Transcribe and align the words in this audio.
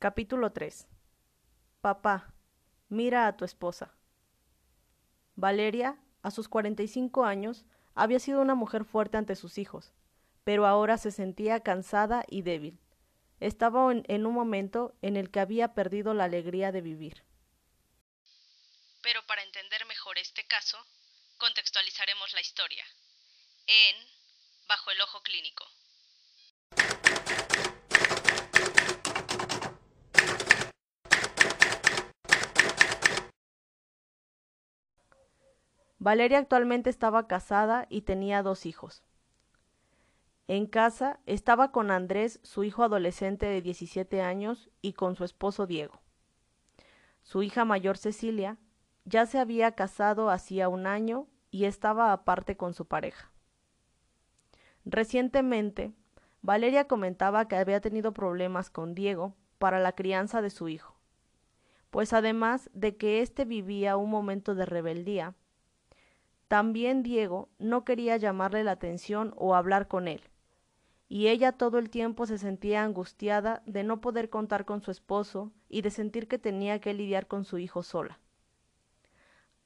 Capítulo 0.00 0.52
3 0.52 0.86
Papá, 1.80 2.32
mira 2.88 3.26
a 3.26 3.36
tu 3.36 3.44
esposa. 3.44 3.92
Valeria, 5.34 5.98
a 6.22 6.30
sus 6.30 6.48
45 6.48 7.24
años, 7.24 7.64
había 7.96 8.20
sido 8.20 8.40
una 8.40 8.54
mujer 8.54 8.84
fuerte 8.84 9.16
ante 9.16 9.34
sus 9.34 9.58
hijos, 9.58 9.92
pero 10.44 10.68
ahora 10.68 10.98
se 10.98 11.10
sentía 11.10 11.64
cansada 11.64 12.22
y 12.28 12.42
débil. 12.42 12.78
Estaba 13.40 13.90
en, 13.90 14.04
en 14.06 14.24
un 14.24 14.34
momento 14.34 14.94
en 15.02 15.16
el 15.16 15.32
que 15.32 15.40
había 15.40 15.74
perdido 15.74 16.14
la 16.14 16.24
alegría 16.24 16.70
de 16.70 16.80
vivir. 16.80 17.24
Pero 19.02 19.26
para 19.26 19.42
entender 19.42 19.84
mejor 19.86 20.16
este 20.18 20.46
caso, 20.46 20.78
contextualizaremos 21.38 22.34
la 22.34 22.40
historia 22.40 22.84
en 23.66 23.96
Bajo 24.68 24.92
el 24.92 25.00
Ojo 25.00 25.20
Clínico. 25.22 25.66
Valeria 35.98 36.38
actualmente 36.38 36.90
estaba 36.90 37.26
casada 37.26 37.86
y 37.88 38.02
tenía 38.02 38.42
dos 38.42 38.66
hijos. 38.66 39.02
En 40.46 40.66
casa 40.66 41.20
estaba 41.26 41.72
con 41.72 41.90
Andrés, 41.90 42.40
su 42.42 42.64
hijo 42.64 42.82
adolescente 42.82 43.46
de 43.46 43.60
17 43.60 44.22
años, 44.22 44.70
y 44.80 44.94
con 44.94 45.16
su 45.16 45.24
esposo 45.24 45.66
Diego. 45.66 46.00
Su 47.22 47.42
hija 47.42 47.64
mayor 47.64 47.98
Cecilia 47.98 48.56
ya 49.04 49.26
se 49.26 49.38
había 49.38 49.72
casado 49.72 50.30
hacía 50.30 50.68
un 50.68 50.86
año 50.86 51.26
y 51.50 51.64
estaba 51.64 52.12
aparte 52.12 52.56
con 52.56 52.74
su 52.74 52.86
pareja. 52.86 53.30
Recientemente, 54.84 55.92
Valeria 56.40 56.86
comentaba 56.86 57.48
que 57.48 57.56
había 57.56 57.80
tenido 57.80 58.12
problemas 58.12 58.70
con 58.70 58.94
Diego 58.94 59.34
para 59.58 59.80
la 59.80 59.92
crianza 59.92 60.40
de 60.40 60.50
su 60.50 60.68
hijo, 60.68 60.94
pues 61.90 62.12
además 62.12 62.70
de 62.72 62.96
que 62.96 63.20
éste 63.20 63.44
vivía 63.44 63.96
un 63.96 64.08
momento 64.08 64.54
de 64.54 64.64
rebeldía, 64.64 65.34
también 66.48 67.02
Diego 67.02 67.50
no 67.58 67.84
quería 67.84 68.16
llamarle 68.16 68.64
la 68.64 68.72
atención 68.72 69.34
o 69.36 69.54
hablar 69.54 69.86
con 69.86 70.08
él, 70.08 70.22
y 71.08 71.28
ella 71.28 71.52
todo 71.52 71.78
el 71.78 71.90
tiempo 71.90 72.26
se 72.26 72.38
sentía 72.38 72.84
angustiada 72.84 73.62
de 73.66 73.84
no 73.84 74.00
poder 74.00 74.30
contar 74.30 74.64
con 74.64 74.82
su 74.82 74.90
esposo 74.90 75.52
y 75.68 75.82
de 75.82 75.90
sentir 75.90 76.26
que 76.26 76.38
tenía 76.38 76.80
que 76.80 76.94
lidiar 76.94 77.26
con 77.26 77.44
su 77.44 77.58
hijo 77.58 77.82
sola. 77.82 78.18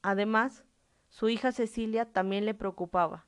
Además, 0.02 0.64
su 1.08 1.28
hija 1.28 1.52
Cecilia 1.52 2.12
también 2.12 2.44
le 2.44 2.54
preocupaba, 2.54 3.26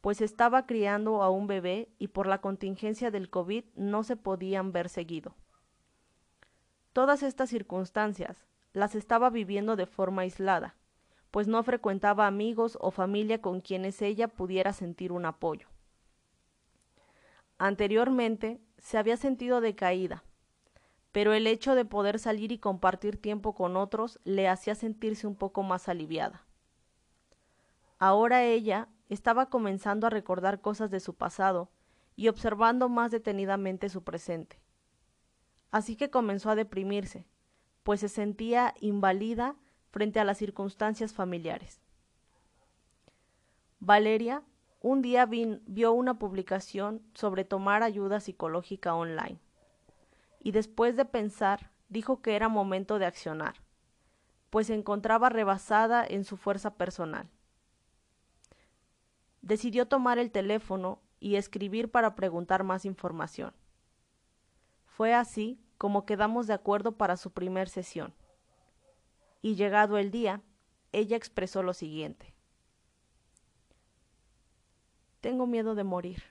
pues 0.00 0.20
estaba 0.20 0.66
criando 0.66 1.22
a 1.22 1.28
un 1.28 1.46
bebé 1.46 1.88
y 1.98 2.08
por 2.08 2.26
la 2.26 2.40
contingencia 2.40 3.10
del 3.10 3.28
COVID 3.28 3.64
no 3.74 4.04
se 4.04 4.16
podían 4.16 4.72
ver 4.72 4.88
seguido. 4.88 5.34
Todas 6.92 7.22
estas 7.22 7.50
circunstancias 7.50 8.46
las 8.72 8.94
estaba 8.94 9.28
viviendo 9.28 9.76
de 9.76 9.86
forma 9.86 10.22
aislada, 10.22 10.75
pues 11.36 11.48
no 11.48 11.62
frecuentaba 11.62 12.26
amigos 12.26 12.78
o 12.80 12.90
familia 12.90 13.42
con 13.42 13.60
quienes 13.60 14.00
ella 14.00 14.26
pudiera 14.26 14.72
sentir 14.72 15.12
un 15.12 15.26
apoyo. 15.26 15.68
Anteriormente 17.58 18.58
se 18.78 18.96
había 18.96 19.18
sentido 19.18 19.60
decaída, 19.60 20.24
pero 21.12 21.34
el 21.34 21.46
hecho 21.46 21.74
de 21.74 21.84
poder 21.84 22.18
salir 22.20 22.52
y 22.52 22.58
compartir 22.58 23.20
tiempo 23.20 23.54
con 23.54 23.76
otros 23.76 24.18
le 24.24 24.48
hacía 24.48 24.74
sentirse 24.74 25.26
un 25.26 25.36
poco 25.36 25.62
más 25.62 25.90
aliviada. 25.90 26.46
Ahora 27.98 28.42
ella 28.42 28.88
estaba 29.10 29.50
comenzando 29.50 30.06
a 30.06 30.10
recordar 30.10 30.62
cosas 30.62 30.90
de 30.90 31.00
su 31.00 31.16
pasado 31.16 31.68
y 32.14 32.28
observando 32.28 32.88
más 32.88 33.10
detenidamente 33.10 33.90
su 33.90 34.02
presente. 34.04 34.58
Así 35.70 35.96
que 35.96 36.08
comenzó 36.08 36.48
a 36.48 36.54
deprimirse, 36.54 37.26
pues 37.82 38.00
se 38.00 38.08
sentía 38.08 38.72
invalida 38.80 39.54
frente 39.96 40.20
a 40.20 40.24
las 40.24 40.36
circunstancias 40.36 41.14
familiares. 41.14 41.80
Valeria 43.80 44.42
un 44.82 45.00
día 45.00 45.24
vio 45.24 45.92
una 45.94 46.18
publicación 46.18 47.00
sobre 47.14 47.46
tomar 47.46 47.82
ayuda 47.82 48.20
psicológica 48.20 48.94
online 48.94 49.40
y 50.40 50.50
después 50.50 50.98
de 50.98 51.06
pensar 51.06 51.70
dijo 51.88 52.20
que 52.20 52.36
era 52.36 52.50
momento 52.50 52.98
de 52.98 53.06
accionar, 53.06 53.54
pues 54.50 54.66
se 54.66 54.74
encontraba 54.74 55.30
rebasada 55.30 56.04
en 56.06 56.24
su 56.24 56.36
fuerza 56.36 56.74
personal. 56.74 57.30
Decidió 59.40 59.88
tomar 59.88 60.18
el 60.18 60.30
teléfono 60.30 61.00
y 61.20 61.36
escribir 61.36 61.90
para 61.90 62.14
preguntar 62.14 62.64
más 62.64 62.84
información. 62.84 63.54
Fue 64.84 65.14
así 65.14 65.58
como 65.78 66.04
quedamos 66.04 66.46
de 66.46 66.52
acuerdo 66.52 66.98
para 66.98 67.16
su 67.16 67.30
primer 67.30 67.70
sesión 67.70 68.12
y 69.42 69.54
llegado 69.54 69.98
el 69.98 70.10
día, 70.10 70.42
ella 70.92 71.16
expresó 71.16 71.62
lo 71.62 71.72
siguiente. 71.72 72.34
Tengo 75.20 75.46
miedo 75.46 75.74
de 75.74 75.84
morir. 75.84 76.22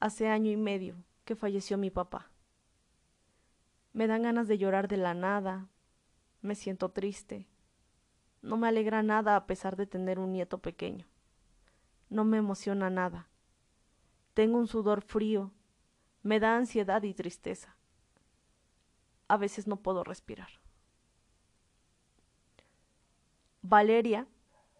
Hace 0.00 0.28
año 0.28 0.50
y 0.50 0.56
medio 0.56 0.96
que 1.24 1.36
falleció 1.36 1.78
mi 1.78 1.90
papá. 1.90 2.30
Me 3.92 4.06
dan 4.06 4.22
ganas 4.22 4.48
de 4.48 4.58
llorar 4.58 4.88
de 4.88 4.96
la 4.96 5.14
nada, 5.14 5.68
me 6.42 6.54
siento 6.54 6.90
triste. 6.90 7.48
No 8.42 8.56
me 8.56 8.68
alegra 8.68 9.02
nada 9.02 9.36
a 9.36 9.46
pesar 9.46 9.76
de 9.76 9.86
tener 9.86 10.18
un 10.18 10.32
nieto 10.32 10.58
pequeño. 10.58 11.06
No 12.10 12.24
me 12.24 12.36
emociona 12.36 12.90
nada. 12.90 13.28
Tengo 14.34 14.58
un 14.58 14.66
sudor 14.66 15.02
frío, 15.02 15.52
me 16.22 16.40
da 16.40 16.56
ansiedad 16.56 17.02
y 17.02 17.14
tristeza. 17.14 17.76
A 19.28 19.36
veces 19.36 19.66
no 19.66 19.76
puedo 19.76 20.04
respirar. 20.04 20.63
Valeria 23.66 24.26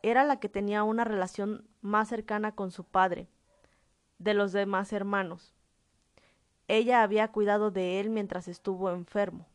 era 0.03 0.25
la 0.25 0.39
que 0.39 0.51
tenía 0.51 0.83
una 0.83 1.05
relación 1.05 1.67
más 1.81 2.11
cercana 2.11 2.55
con 2.55 2.71
su 2.71 2.85
padre, 2.85 3.29
de 4.19 4.35
los 4.35 4.53
demás 4.53 4.93
hermanos. 4.93 5.55
Ella 6.69 7.03
había 7.03 7.33
cuidado 7.33 7.71
de 7.71 7.99
él 7.99 8.11
mientras 8.11 8.47
estuvo 8.47 8.91
enfermo. 8.91 9.47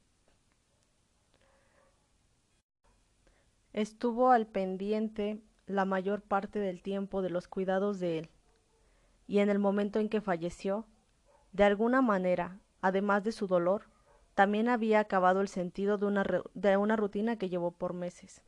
Estuvo 3.71 4.31
al 4.31 4.47
pendiente 4.47 5.39
la 5.67 5.85
mayor 5.85 6.23
parte 6.23 6.57
del 6.57 6.81
tiempo 6.81 7.21
de 7.21 7.29
los 7.29 7.47
cuidados 7.47 7.99
de 7.99 8.17
él, 8.17 8.29
y 9.27 9.37
en 9.39 9.49
el 9.51 9.59
momento 9.59 9.99
en 9.99 10.09
que 10.09 10.21
falleció, 10.21 10.87
de 11.51 11.65
alguna 11.65 12.01
manera, 12.01 12.59
además 12.81 13.23
de 13.23 13.31
su 13.31 13.45
dolor, 13.45 13.91
también 14.33 14.69
había 14.69 14.99
acabado 14.99 15.41
el 15.41 15.49
sentido 15.49 15.99
de 15.99 16.07
una, 16.07 16.25
de 16.55 16.77
una 16.77 16.95
rutina 16.95 17.35
que 17.35 17.49
llevó 17.49 17.69
por 17.69 17.93
meses. 17.93 18.41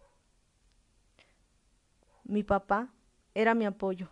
Mi 2.31 2.43
papá 2.43 2.87
era 3.33 3.53
mi 3.55 3.65
apoyo. 3.65 4.07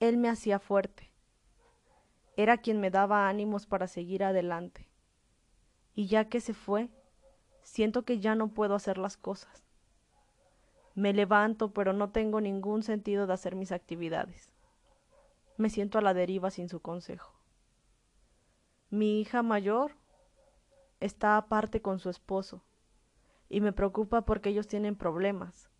Él 0.00 0.16
me 0.16 0.28
hacía 0.28 0.58
fuerte. 0.58 1.12
Era 2.36 2.58
quien 2.58 2.80
me 2.80 2.90
daba 2.90 3.28
ánimos 3.28 3.66
para 3.66 3.86
seguir 3.86 4.24
adelante. 4.24 4.88
Y 5.94 6.08
ya 6.08 6.28
que 6.28 6.40
se 6.40 6.54
fue, 6.54 6.90
siento 7.62 8.02
que 8.02 8.18
ya 8.18 8.34
no 8.34 8.48
puedo 8.48 8.74
hacer 8.74 8.98
las 8.98 9.16
cosas. 9.16 9.62
Me 10.96 11.12
levanto, 11.12 11.72
pero 11.72 11.92
no 11.92 12.10
tengo 12.10 12.40
ningún 12.40 12.82
sentido 12.82 13.28
de 13.28 13.34
hacer 13.34 13.54
mis 13.54 13.70
actividades. 13.70 14.50
Me 15.58 15.70
siento 15.70 15.98
a 15.98 16.02
la 16.02 16.14
deriva 16.14 16.50
sin 16.50 16.68
su 16.68 16.80
consejo. 16.80 17.32
Mi 18.90 19.20
hija 19.20 19.44
mayor 19.44 19.92
está 20.98 21.36
aparte 21.36 21.80
con 21.80 22.00
su 22.00 22.10
esposo 22.10 22.64
y 23.48 23.60
me 23.60 23.72
preocupa 23.72 24.22
porque 24.22 24.48
ellos 24.48 24.66
tienen 24.66 24.96
problemas 24.96 25.70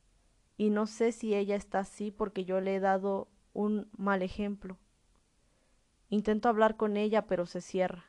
y 0.62 0.70
no 0.70 0.86
sé 0.86 1.10
si 1.10 1.34
ella 1.34 1.56
está 1.56 1.80
así 1.80 2.12
porque 2.12 2.44
yo 2.44 2.60
le 2.60 2.76
he 2.76 2.78
dado 2.78 3.26
un 3.52 3.88
mal 3.96 4.22
ejemplo. 4.22 4.78
Intento 6.08 6.48
hablar 6.48 6.76
con 6.76 6.96
ella, 6.96 7.26
pero 7.26 7.46
se 7.46 7.60
cierra. 7.60 8.04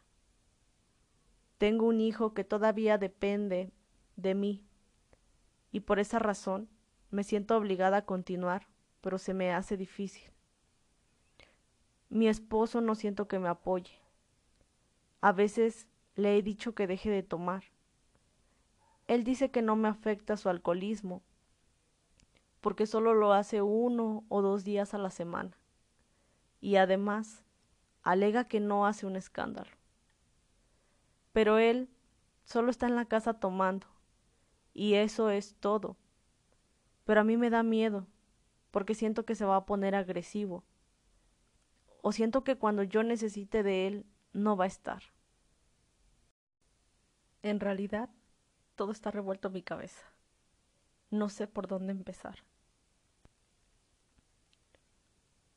Tengo 1.58 1.88
un 1.88 2.00
hijo 2.00 2.36
que 2.36 2.44
todavía 2.44 3.00
depende 3.00 3.72
de 4.18 4.36
mí, 4.36 4.64
y 5.72 5.80
por 5.80 5.98
esa 5.98 6.20
razón 6.20 6.70
me 7.10 7.24
siento 7.24 7.58
obligada 7.58 7.98
a 7.98 8.06
continuar, 8.06 8.68
pero 9.02 9.18
se 9.18 9.34
me 9.34 9.52
hace 9.52 9.76
difícil. 9.76 10.30
Mi 12.10 12.28
esposo 12.28 12.82
no 12.82 12.94
siento 12.94 13.28
que 13.28 13.40
me 13.40 13.50
apoye. 13.50 14.00
A 15.22 15.32
veces 15.32 15.88
le 16.14 16.38
he 16.38 16.44
dicho 16.44 16.76
que 16.76 16.86
deje 16.86 17.10
de 17.10 17.24
tomar. 17.24 17.64
Él 19.08 19.24
dice 19.24 19.50
que 19.50 19.64
no 19.64 19.76
me 19.76 19.88
afecta 19.88 20.38
su 20.38 20.50
alcoholismo, 20.50 21.24
porque 22.64 22.88
solo 22.88 23.14
lo 23.14 23.34
hace 23.34 23.62
uno 23.62 24.24
o 24.30 24.42
dos 24.42 24.64
días 24.64 24.94
a 24.94 24.98
la 24.98 25.10
semana. 25.10 25.52
Y 26.62 26.78
además, 26.78 27.44
alega 28.04 28.48
que 28.48 28.62
no 28.62 28.88
hace 28.88 29.06
un 29.06 29.18
escándalo. 29.18 29.70
Pero 31.34 31.58
él 31.58 31.90
solo 32.46 32.72
está 32.72 32.88
en 32.88 32.96
la 32.96 33.04
casa 33.04 33.34
tomando, 33.34 33.86
y 34.74 34.94
eso 34.94 35.30
es 35.30 35.56
todo. 35.56 35.98
Pero 37.04 37.20
a 37.20 37.26
mí 37.26 37.36
me 37.36 37.50
da 37.50 37.64
miedo, 37.64 38.08
porque 38.72 38.96
siento 38.96 39.26
que 39.26 39.36
se 39.36 39.44
va 39.44 39.58
a 39.58 39.66
poner 39.66 39.94
agresivo, 39.94 40.64
o 42.02 42.14
siento 42.14 42.46
que 42.46 42.56
cuando 42.56 42.84
yo 42.84 43.04
necesite 43.04 43.62
de 43.62 43.88
él, 43.88 44.06
no 44.32 44.56
va 44.56 44.64
a 44.64 44.68
estar. 44.68 45.04
En 47.42 47.60
realidad, 47.60 48.10
todo 48.78 48.94
está 48.94 49.12
revuelto 49.12 49.50
en 49.50 49.54
mi 49.54 49.64
cabeza. 49.64 50.06
No 51.12 51.28
sé 51.28 51.46
por 51.46 51.68
dónde 51.68 51.92
empezar. 51.92 52.40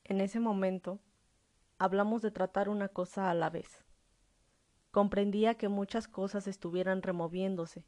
En 0.08 0.20
ese 0.20 0.38
momento, 0.38 1.00
hablamos 1.78 2.22
de 2.22 2.30
tratar 2.30 2.68
una 2.68 2.86
cosa 2.86 3.28
a 3.28 3.34
la 3.34 3.50
vez. 3.50 3.84
Comprendía 4.92 5.56
que 5.56 5.68
muchas 5.68 6.06
cosas 6.06 6.46
estuvieran 6.46 7.02
removiéndose, 7.02 7.84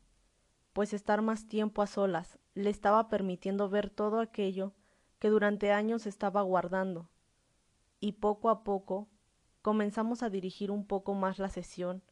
pues 0.72 0.92
estar 0.94 1.22
más 1.22 1.46
tiempo 1.46 1.80
a 1.80 1.86
solas 1.86 2.40
le 2.54 2.70
estaba 2.70 3.08
permitiendo 3.08 3.70
ver 3.70 3.88
todo 3.88 4.18
aquello 4.18 4.72
que 5.20 5.28
durante 5.28 5.70
años 5.70 6.06
estaba 6.06 6.42
guardando, 6.42 7.08
y 8.00 8.12
poco 8.12 8.50
a 8.50 8.64
poco 8.64 9.06
comenzamos 9.62 10.24
a 10.24 10.28
dirigir 10.28 10.72
un 10.72 10.84
poco 10.84 11.14
más 11.14 11.38
la 11.38 11.48
sesión 11.48 12.02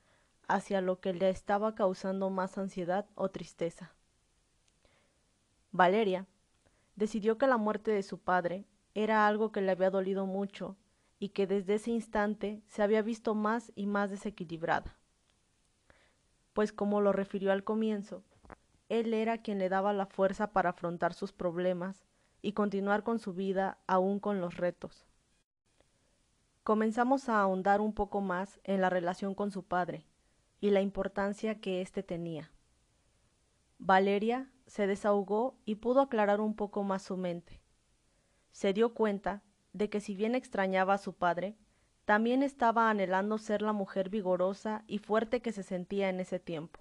hacia 0.46 0.80
lo 0.82 1.00
que 1.00 1.14
le 1.14 1.30
estaba 1.30 1.74
causando 1.74 2.30
más 2.30 2.58
ansiedad 2.58 3.06
o 3.16 3.28
tristeza. 3.30 3.92
Valeria 5.72 6.28
decidió 6.94 7.38
que 7.38 7.48
la 7.48 7.56
muerte 7.56 7.90
de 7.90 8.04
su 8.04 8.20
padre 8.20 8.66
era 8.96 9.26
algo 9.26 9.52
que 9.52 9.60
le 9.60 9.72
había 9.72 9.90
dolido 9.90 10.24
mucho 10.24 10.74
y 11.18 11.28
que 11.28 11.46
desde 11.46 11.74
ese 11.74 11.90
instante 11.90 12.62
se 12.66 12.82
había 12.82 13.02
visto 13.02 13.34
más 13.34 13.70
y 13.76 13.84
más 13.84 14.08
desequilibrada. 14.08 14.96
Pues 16.54 16.72
como 16.72 17.02
lo 17.02 17.12
refirió 17.12 17.52
al 17.52 17.62
comienzo, 17.62 18.24
él 18.88 19.12
era 19.12 19.36
quien 19.36 19.58
le 19.58 19.68
daba 19.68 19.92
la 19.92 20.06
fuerza 20.06 20.50
para 20.54 20.70
afrontar 20.70 21.12
sus 21.12 21.34
problemas 21.34 22.06
y 22.40 22.52
continuar 22.52 23.02
con 23.02 23.18
su 23.18 23.34
vida 23.34 23.76
aún 23.86 24.18
con 24.18 24.40
los 24.40 24.56
retos. 24.56 25.04
Comenzamos 26.62 27.28
a 27.28 27.42
ahondar 27.42 27.82
un 27.82 27.92
poco 27.92 28.22
más 28.22 28.60
en 28.64 28.80
la 28.80 28.88
relación 28.88 29.34
con 29.34 29.50
su 29.50 29.62
padre 29.62 30.06
y 30.58 30.70
la 30.70 30.80
importancia 30.80 31.60
que 31.60 31.82
éste 31.82 32.02
tenía. 32.02 32.50
Valeria 33.78 34.50
se 34.66 34.86
desahogó 34.86 35.58
y 35.66 35.74
pudo 35.74 36.00
aclarar 36.00 36.40
un 36.40 36.56
poco 36.56 36.82
más 36.82 37.02
su 37.02 37.18
mente. 37.18 37.60
Se 38.56 38.72
dio 38.72 38.94
cuenta 38.94 39.42
de 39.74 39.90
que 39.90 40.00
si 40.00 40.14
bien 40.14 40.34
extrañaba 40.34 40.94
a 40.94 40.98
su 40.98 41.12
padre, 41.12 41.58
también 42.06 42.42
estaba 42.42 42.88
anhelando 42.88 43.36
ser 43.36 43.60
la 43.60 43.74
mujer 43.74 44.08
vigorosa 44.08 44.82
y 44.86 44.96
fuerte 44.96 45.42
que 45.42 45.52
se 45.52 45.62
sentía 45.62 46.08
en 46.08 46.20
ese 46.20 46.38
tiempo. 46.40 46.80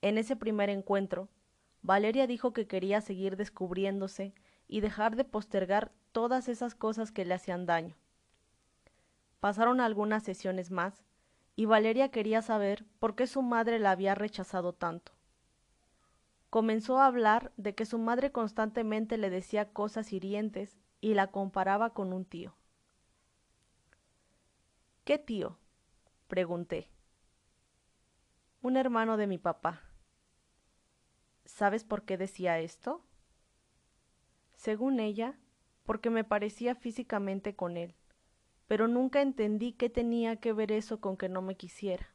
En 0.00 0.16
ese 0.16 0.36
primer 0.36 0.70
encuentro, 0.70 1.28
Valeria 1.82 2.28
dijo 2.28 2.52
que 2.52 2.68
quería 2.68 3.00
seguir 3.00 3.36
descubriéndose 3.36 4.32
y 4.68 4.80
dejar 4.80 5.16
de 5.16 5.24
postergar 5.24 5.90
todas 6.12 6.46
esas 6.48 6.76
cosas 6.76 7.10
que 7.10 7.24
le 7.24 7.34
hacían 7.34 7.66
daño. 7.66 7.96
Pasaron 9.40 9.80
algunas 9.80 10.22
sesiones 10.22 10.70
más, 10.70 11.02
y 11.56 11.64
Valeria 11.64 12.12
quería 12.12 12.42
saber 12.42 12.84
por 13.00 13.16
qué 13.16 13.26
su 13.26 13.42
madre 13.42 13.80
la 13.80 13.90
había 13.90 14.14
rechazado 14.14 14.72
tanto. 14.72 15.10
Comenzó 16.54 17.00
a 17.00 17.06
hablar 17.06 17.50
de 17.56 17.74
que 17.74 17.84
su 17.84 17.98
madre 17.98 18.30
constantemente 18.30 19.18
le 19.18 19.28
decía 19.28 19.72
cosas 19.72 20.12
hirientes 20.12 20.78
y 21.00 21.14
la 21.14 21.32
comparaba 21.32 21.94
con 21.94 22.12
un 22.12 22.24
tío. 22.24 22.54
¿Qué 25.02 25.18
tío? 25.18 25.58
pregunté. 26.28 26.88
Un 28.62 28.76
hermano 28.76 29.16
de 29.16 29.26
mi 29.26 29.36
papá. 29.36 29.82
¿Sabes 31.44 31.82
por 31.82 32.04
qué 32.04 32.16
decía 32.16 32.60
esto? 32.60 33.04
Según 34.52 35.00
ella, 35.00 35.36
porque 35.82 36.08
me 36.08 36.22
parecía 36.22 36.76
físicamente 36.76 37.56
con 37.56 37.76
él, 37.76 37.96
pero 38.68 38.86
nunca 38.86 39.22
entendí 39.22 39.72
qué 39.72 39.90
tenía 39.90 40.36
que 40.36 40.52
ver 40.52 40.70
eso 40.70 41.00
con 41.00 41.16
que 41.16 41.28
no 41.28 41.42
me 41.42 41.56
quisiera. 41.56 42.13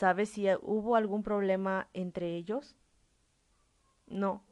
¿Sabes 0.00 0.30
si 0.30 0.46
hubo 0.62 0.96
algún 0.96 1.22
problema 1.22 1.88
entre 1.92 2.34
ellos? 2.34 2.74
No, 4.08 4.42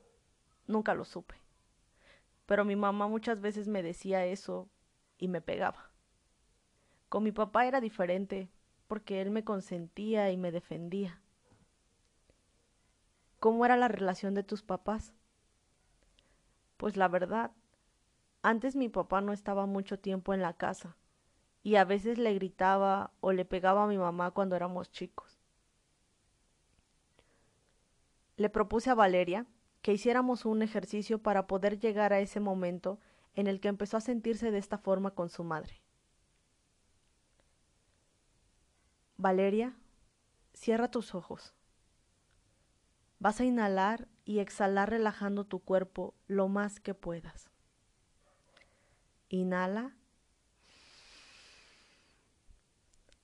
nunca 0.66 0.94
lo 0.94 1.04
supe 1.04 1.34
pero 2.48 2.64
mi 2.64 2.76
mamá 2.76 3.08
muchas 3.08 3.42
veces 3.42 3.68
me 3.68 3.82
decía 3.82 4.24
eso 4.24 4.70
y 5.18 5.28
me 5.28 5.42
pegaba. 5.42 5.90
Con 7.10 7.22
mi 7.22 7.30
papá 7.30 7.66
era 7.66 7.78
diferente, 7.82 8.48
porque 8.86 9.20
él 9.20 9.30
me 9.30 9.44
consentía 9.44 10.30
y 10.30 10.38
me 10.38 10.50
defendía. 10.50 11.20
¿Cómo 13.38 13.66
era 13.66 13.76
la 13.76 13.88
relación 13.88 14.32
de 14.32 14.44
tus 14.44 14.62
papás? 14.62 15.12
Pues 16.78 16.96
la 16.96 17.08
verdad, 17.08 17.50
antes 18.40 18.76
mi 18.76 18.88
papá 18.88 19.20
no 19.20 19.34
estaba 19.34 19.66
mucho 19.66 19.98
tiempo 19.98 20.32
en 20.32 20.40
la 20.40 20.54
casa, 20.54 20.96
y 21.62 21.76
a 21.76 21.84
veces 21.84 22.16
le 22.16 22.32
gritaba 22.32 23.12
o 23.20 23.32
le 23.32 23.44
pegaba 23.44 23.84
a 23.84 23.88
mi 23.88 23.98
mamá 23.98 24.30
cuando 24.30 24.56
éramos 24.56 24.90
chicos. 24.90 25.37
Le 28.38 28.48
propuse 28.48 28.88
a 28.88 28.94
Valeria 28.94 29.46
que 29.82 29.92
hiciéramos 29.92 30.44
un 30.44 30.62
ejercicio 30.62 31.20
para 31.20 31.48
poder 31.48 31.80
llegar 31.80 32.12
a 32.12 32.20
ese 32.20 32.38
momento 32.38 33.00
en 33.34 33.48
el 33.48 33.60
que 33.60 33.66
empezó 33.66 33.96
a 33.96 34.00
sentirse 34.00 34.52
de 34.52 34.58
esta 34.58 34.78
forma 34.78 35.10
con 35.10 35.28
su 35.28 35.42
madre. 35.42 35.82
Valeria, 39.16 39.76
cierra 40.54 40.88
tus 40.88 41.16
ojos. 41.16 41.52
Vas 43.18 43.40
a 43.40 43.44
inhalar 43.44 44.06
y 44.24 44.38
exhalar 44.38 44.90
relajando 44.90 45.44
tu 45.44 45.58
cuerpo 45.58 46.14
lo 46.28 46.46
más 46.46 46.78
que 46.78 46.94
puedas. 46.94 47.50
Inhala. 49.28 49.96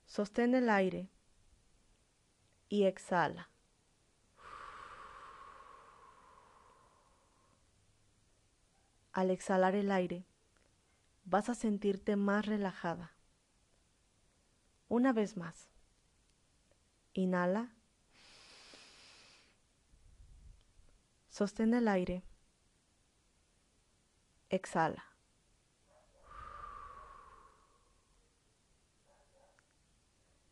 Sostén 0.06 0.56
el 0.56 0.68
aire 0.68 1.08
y 2.68 2.84
exhala. 2.86 3.53
Al 9.14 9.30
exhalar 9.30 9.76
el 9.76 9.92
aire, 9.92 10.26
vas 11.24 11.48
a 11.48 11.54
sentirte 11.54 12.16
más 12.16 12.44
relajada. 12.46 13.12
Una 14.88 15.12
vez 15.12 15.36
más. 15.36 15.70
Inhala. 17.12 17.72
Sostén 21.28 21.74
el 21.74 21.86
aire. 21.86 22.24
Exhala. 24.50 25.04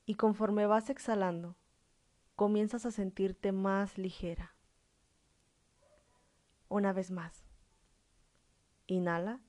Y 0.06 0.14
conforme 0.14 0.66
vas 0.66 0.88
exhalando, 0.88 1.56
comienzas 2.36 2.86
a 2.86 2.92
sentirte 2.92 3.50
más 3.50 3.98
ligera. 3.98 4.54
Una 6.68 6.92
vez 6.92 7.10
más. 7.10 7.51
Inhala. 8.92 9.40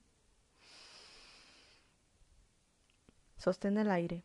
Sostén 3.37 3.77
el 3.77 3.91
aire. 3.91 4.23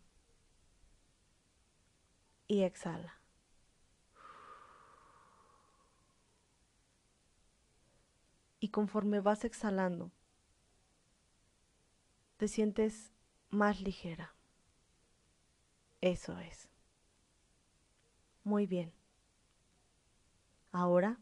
Y 2.46 2.62
exhala. 2.62 3.20
Y 8.60 8.68
conforme 8.68 9.20
vas 9.20 9.44
exhalando, 9.44 10.12
te 12.37 12.46
sientes 12.46 13.12
más 13.50 13.80
ligera. 13.80 14.34
Eso 16.00 16.38
es. 16.38 16.68
Muy 18.44 18.66
bien. 18.66 18.92
Ahora 20.70 21.18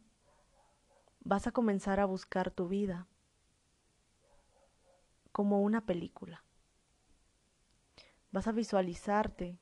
vas 1.20 1.46
a 1.46 1.52
comenzar 1.52 1.98
a 1.98 2.04
buscar 2.04 2.50
tu 2.50 2.68
vida 2.68 3.08
como 5.36 5.60
una 5.60 5.84
película. 5.84 6.42
Vas 8.30 8.46
a 8.48 8.52
visualizarte 8.52 9.58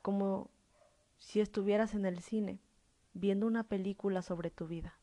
como 0.00 0.50
si 1.18 1.42
estuvieras 1.42 1.94
en 1.94 2.06
el 2.06 2.20
cine 2.20 2.62
viendo 3.12 3.46
una 3.46 3.64
película 3.64 4.22
sobre 4.22 4.50
tu 4.50 4.66
vida. 4.66 4.98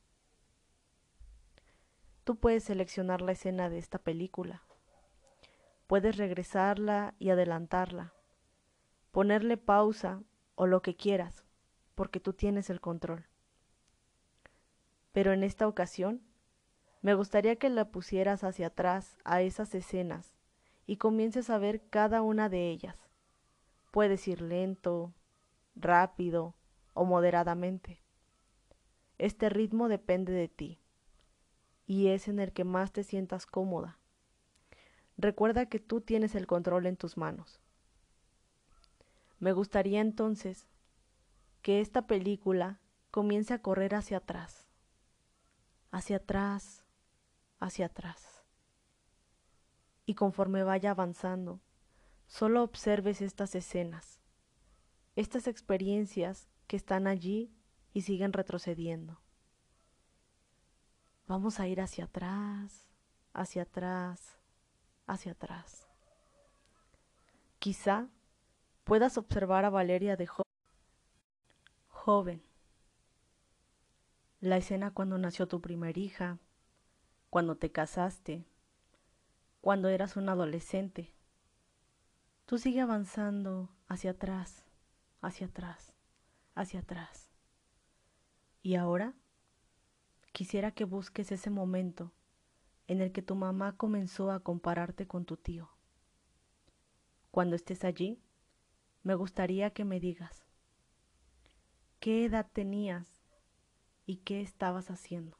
Tú 2.23 2.37
puedes 2.37 2.63
seleccionar 2.63 3.21
la 3.21 3.33
escena 3.33 3.69
de 3.69 3.77
esta 3.77 3.99
película. 3.99 4.63
Puedes 5.85 6.17
regresarla 6.17 7.13
y 7.19 7.29
adelantarla, 7.29 8.11
ponerle 9.11 9.57
pausa 9.57 10.23
o 10.55 10.65
lo 10.65 10.81
que 10.81 10.95
quieras, 10.95 11.45
porque 11.93 12.19
tú 12.19 12.33
tienes 12.33 12.71
el 12.71 12.81
control. 12.81 13.27
Pero 15.11 15.31
en 15.31 15.43
esta 15.43 15.67
ocasión 15.67 16.26
me 17.07 17.13
gustaría 17.13 17.55
que 17.55 17.69
la 17.69 17.89
pusieras 17.89 18.43
hacia 18.43 18.67
atrás 18.67 19.17
a 19.23 19.41
esas 19.41 19.73
escenas 19.73 20.35
y 20.85 20.97
comiences 20.97 21.49
a 21.49 21.57
ver 21.57 21.87
cada 21.89 22.21
una 22.21 22.49
de 22.49 22.69
ellas. 22.69 22.97
Puedes 23.91 24.27
ir 24.27 24.41
lento, 24.41 25.13
rápido 25.73 26.53
o 26.93 27.05
moderadamente. 27.05 28.01
Este 29.19 29.47
ritmo 29.47 29.87
depende 29.87 30.33
de 30.33 30.49
ti 30.49 30.81
y 31.85 32.07
es 32.07 32.27
en 32.27 32.39
el 32.39 32.51
que 32.51 32.65
más 32.65 32.91
te 32.91 33.03
sientas 33.03 33.45
cómoda. 33.45 33.97
Recuerda 35.15 35.67
que 35.67 35.79
tú 35.79 36.01
tienes 36.01 36.35
el 36.35 36.45
control 36.45 36.87
en 36.87 36.97
tus 36.97 37.15
manos. 37.15 37.61
Me 39.39 39.53
gustaría 39.53 40.01
entonces 40.01 40.67
que 41.61 41.79
esta 41.79 42.05
película 42.05 42.81
comience 43.11 43.53
a 43.53 43.61
correr 43.61 43.95
hacia 43.95 44.17
atrás, 44.17 44.67
hacia 45.89 46.17
atrás, 46.17 46.83
hacia 47.59 47.87
atrás. 47.87 48.43
Y 50.05 50.15
conforme 50.15 50.63
vaya 50.63 50.91
avanzando, 50.91 51.59
solo 52.27 52.63
observes 52.63 53.21
estas 53.21 53.55
escenas, 53.55 54.19
estas 55.15 55.47
experiencias 55.47 56.47
que 56.67 56.77
están 56.77 57.07
allí 57.07 57.51
y 57.93 58.01
siguen 58.01 58.33
retrocediendo. 58.33 59.21
Vamos 61.27 61.59
a 61.59 61.67
ir 61.67 61.81
hacia 61.81 62.05
atrás, 62.05 62.85
hacia 63.33 63.63
atrás, 63.63 64.37
hacia 65.07 65.33
atrás. 65.33 65.87
Quizá 67.59 68.07
puedas 68.83 69.17
observar 69.17 69.65
a 69.65 69.69
Valeria 69.69 70.15
de 70.15 70.29
joven. 71.87 72.41
La 74.39 74.57
escena 74.57 74.91
cuando 74.91 75.17
nació 75.17 75.47
tu 75.47 75.59
primer 75.59 75.97
hija, 75.97 76.39
cuando 77.29 77.57
te 77.57 77.71
casaste, 77.71 78.45
cuando 79.61 79.89
eras 79.89 80.15
un 80.15 80.29
adolescente. 80.29 81.13
Tú 82.45 82.57
sigue 82.57 82.81
avanzando 82.81 83.69
hacia 83.87 84.11
atrás, 84.11 84.65
hacia 85.21 85.47
atrás, 85.47 85.93
hacia 86.55 86.79
atrás. 86.79 87.29
Y 88.61 88.75
ahora 88.75 89.13
quisiera 90.31 90.71
que 90.71 90.85
busques 90.85 91.31
ese 91.31 91.49
momento 91.49 92.13
en 92.87 93.01
el 93.01 93.11
que 93.11 93.21
tu 93.21 93.35
mamá 93.35 93.75
comenzó 93.75 94.31
a 94.31 94.39
compararte 94.39 95.07
con 95.07 95.25
tu 95.25 95.35
tío. 95.35 95.69
Cuando 97.31 97.55
estés 97.55 97.83
allí, 97.83 98.21
me 99.03 99.15
gustaría 99.15 99.71
que 99.71 99.83
me 99.83 99.99
digas, 99.99 100.45
¿qué 101.99 102.25
edad 102.25 102.47
tenías 102.51 103.21
y 104.05 104.17
qué 104.17 104.41
estabas 104.41 104.89
haciendo? 104.89 105.37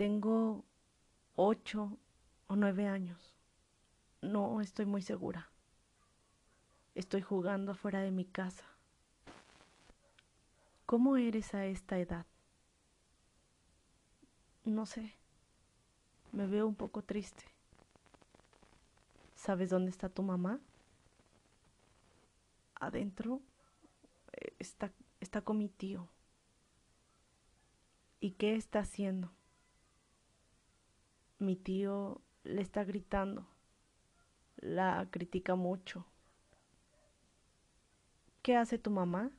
Tengo 0.00 0.64
ocho 1.36 1.98
o 2.46 2.56
nueve 2.56 2.86
años. 2.86 3.34
No 4.22 4.62
estoy 4.62 4.86
muy 4.86 5.02
segura. 5.02 5.50
Estoy 6.94 7.20
jugando 7.20 7.72
afuera 7.72 8.00
de 8.00 8.10
mi 8.10 8.24
casa. 8.24 8.64
¿Cómo 10.86 11.18
eres 11.18 11.52
a 11.52 11.66
esta 11.66 11.98
edad? 11.98 12.24
No 14.64 14.86
sé. 14.86 15.12
Me 16.32 16.46
veo 16.46 16.66
un 16.66 16.76
poco 16.76 17.02
triste. 17.02 17.44
¿Sabes 19.36 19.68
dónde 19.68 19.90
está 19.90 20.08
tu 20.08 20.22
mamá? 20.22 20.60
Adentro 22.76 23.42
eh, 24.32 24.54
está, 24.58 24.90
está 25.20 25.42
con 25.42 25.58
mi 25.58 25.68
tío. 25.68 26.08
¿Y 28.18 28.30
qué 28.30 28.56
está 28.56 28.78
haciendo? 28.78 29.30
Mi 31.40 31.56
tío 31.56 32.20
le 32.44 32.60
está 32.60 32.84
gritando. 32.84 33.46
La 34.58 35.08
critica 35.10 35.54
mucho. 35.54 36.04
¿Qué 38.42 38.56
hace 38.56 38.76
tu 38.78 38.90
mamá? 38.90 39.30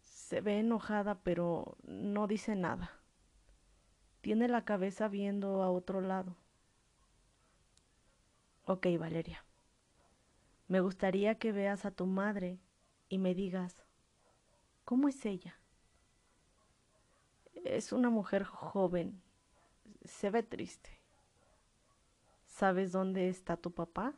Se 0.00 0.40
ve 0.40 0.58
enojada, 0.58 1.20
pero 1.22 1.76
no 1.84 2.26
dice 2.26 2.56
nada. 2.56 2.90
Tiene 4.22 4.48
la 4.48 4.64
cabeza 4.64 5.06
viendo 5.06 5.62
a 5.62 5.70
otro 5.70 6.00
lado. 6.00 6.36
Ok, 8.64 8.88
Valeria. 8.98 9.44
Me 10.66 10.80
gustaría 10.80 11.36
que 11.36 11.52
veas 11.52 11.84
a 11.84 11.92
tu 11.92 12.06
madre 12.06 12.58
y 13.08 13.18
me 13.18 13.36
digas, 13.36 13.84
¿cómo 14.84 15.08
es 15.08 15.24
ella? 15.26 15.60
Es 17.54 17.92
una 17.92 18.10
mujer 18.10 18.42
joven. 18.42 19.22
Se 20.04 20.30
ve 20.30 20.42
triste. 20.42 20.90
¿Sabes 22.46 22.92
dónde 22.92 23.28
está 23.28 23.56
tu 23.56 23.72
papá? 23.72 24.14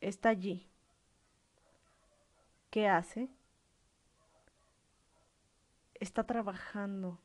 Está 0.00 0.28
allí. 0.28 0.68
¿Qué 2.70 2.88
hace? 2.88 3.28
Está 5.94 6.24
trabajando. 6.24 7.18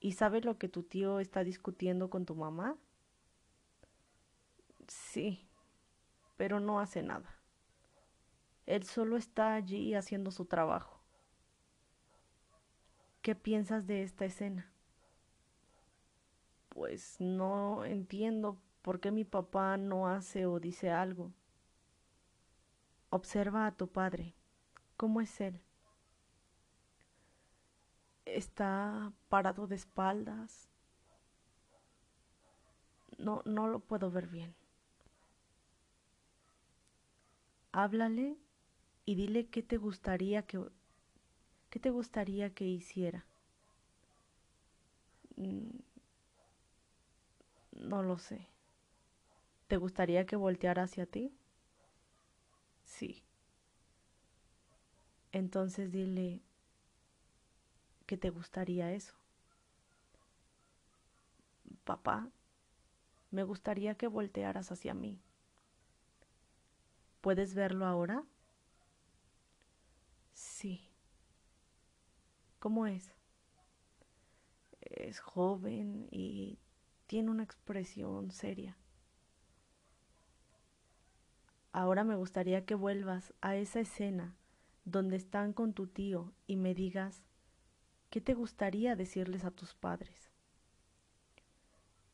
¿Y 0.00 0.12
sabe 0.12 0.40
lo 0.40 0.58
que 0.58 0.68
tu 0.68 0.82
tío 0.82 1.20
está 1.20 1.42
discutiendo 1.42 2.10
con 2.10 2.26
tu 2.26 2.34
mamá? 2.34 2.76
Sí, 4.86 5.48
pero 6.36 6.60
no 6.60 6.80
hace 6.80 7.02
nada. 7.02 7.34
Él 8.66 8.84
solo 8.84 9.16
está 9.16 9.54
allí 9.54 9.94
haciendo 9.94 10.30
su 10.30 10.44
trabajo. 10.44 10.97
¿Qué 13.22 13.34
piensas 13.34 13.86
de 13.86 14.02
esta 14.02 14.24
escena? 14.24 14.70
Pues 16.70 17.16
no 17.20 17.84
entiendo 17.84 18.58
por 18.82 19.00
qué 19.00 19.10
mi 19.10 19.24
papá 19.24 19.76
no 19.76 20.08
hace 20.08 20.46
o 20.46 20.60
dice 20.60 20.90
algo. 20.90 21.32
Observa 23.10 23.66
a 23.66 23.76
tu 23.76 23.88
padre. 23.88 24.34
¿Cómo 24.96 25.20
es 25.20 25.40
él? 25.40 25.60
está 28.34 29.12
parado 29.28 29.66
de 29.66 29.76
espaldas. 29.76 30.68
No, 33.18 33.42
no 33.44 33.66
lo 33.68 33.80
puedo 33.80 34.10
ver 34.10 34.28
bien. 34.28 34.54
Háblale 37.72 38.36
y 39.04 39.14
dile 39.14 39.48
qué 39.48 39.62
te 39.62 39.76
gustaría 39.76 40.42
que 40.46 40.64
te 41.78 41.90
gustaría 41.90 42.50
que 42.54 42.64
hiciera. 42.64 43.26
Mm, 45.38 45.78
no 47.72 48.02
lo 48.02 48.18
sé. 48.18 48.48
¿Te 49.68 49.76
gustaría 49.76 50.26
que 50.26 50.34
volteara 50.34 50.82
hacia 50.82 51.06
ti? 51.06 51.32
Sí. 52.84 53.22
Entonces 55.32 55.90
dile, 55.90 56.42
¿Qué 58.06 58.16
te 58.16 58.30
gustaría 58.30 58.90
eso. 58.92 59.14
Papá, 61.84 62.30
me 63.30 63.42
gustaría 63.42 63.94
que 63.94 64.06
voltearas 64.06 64.70
hacia 64.70 64.92
mí. 64.92 65.18
¿Puedes 67.20 67.54
verlo 67.54 67.86
ahora? 67.86 68.24
Sí. 70.34 70.87
¿Cómo 72.58 72.86
es? 72.86 73.14
Es 74.80 75.20
joven 75.20 76.08
y 76.10 76.58
tiene 77.06 77.30
una 77.30 77.42
expresión 77.42 78.30
seria. 78.30 78.76
Ahora 81.72 82.04
me 82.04 82.16
gustaría 82.16 82.64
que 82.64 82.74
vuelvas 82.74 83.34
a 83.40 83.56
esa 83.56 83.80
escena 83.80 84.36
donde 84.84 85.16
están 85.16 85.52
con 85.52 85.74
tu 85.74 85.86
tío 85.86 86.32
y 86.46 86.56
me 86.56 86.74
digas 86.74 87.22
¿Qué 88.10 88.22
te 88.22 88.32
gustaría 88.32 88.96
decirles 88.96 89.44
a 89.44 89.50
tus 89.50 89.74
padres? 89.74 90.30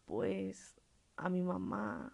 Pues 0.07 0.75
a 1.17 1.29
mi 1.29 1.41
mamá, 1.41 2.13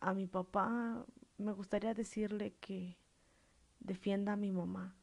a 0.00 0.12
mi 0.12 0.26
papá, 0.26 1.06
me 1.38 1.52
gustaría 1.52 1.94
decirle 1.94 2.54
que 2.54 2.98
defienda 3.78 4.32
a 4.32 4.36
mi 4.36 4.50
mamá, 4.50 4.96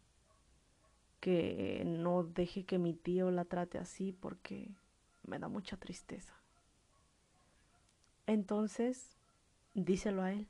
que 1.23 1.83
no 1.85 2.23
deje 2.23 2.65
que 2.65 2.77
mi 2.77 2.93
tío 2.93 3.31
la 3.31 3.45
trate 3.45 3.77
así 3.77 4.11
porque 4.11 4.75
me 5.25 5.39
da 5.39 5.47
mucha 5.47 5.77
tristeza. 5.77 6.33
Entonces, 8.27 9.15
díselo 9.73 10.21
a 10.21 10.33
él. 10.33 10.49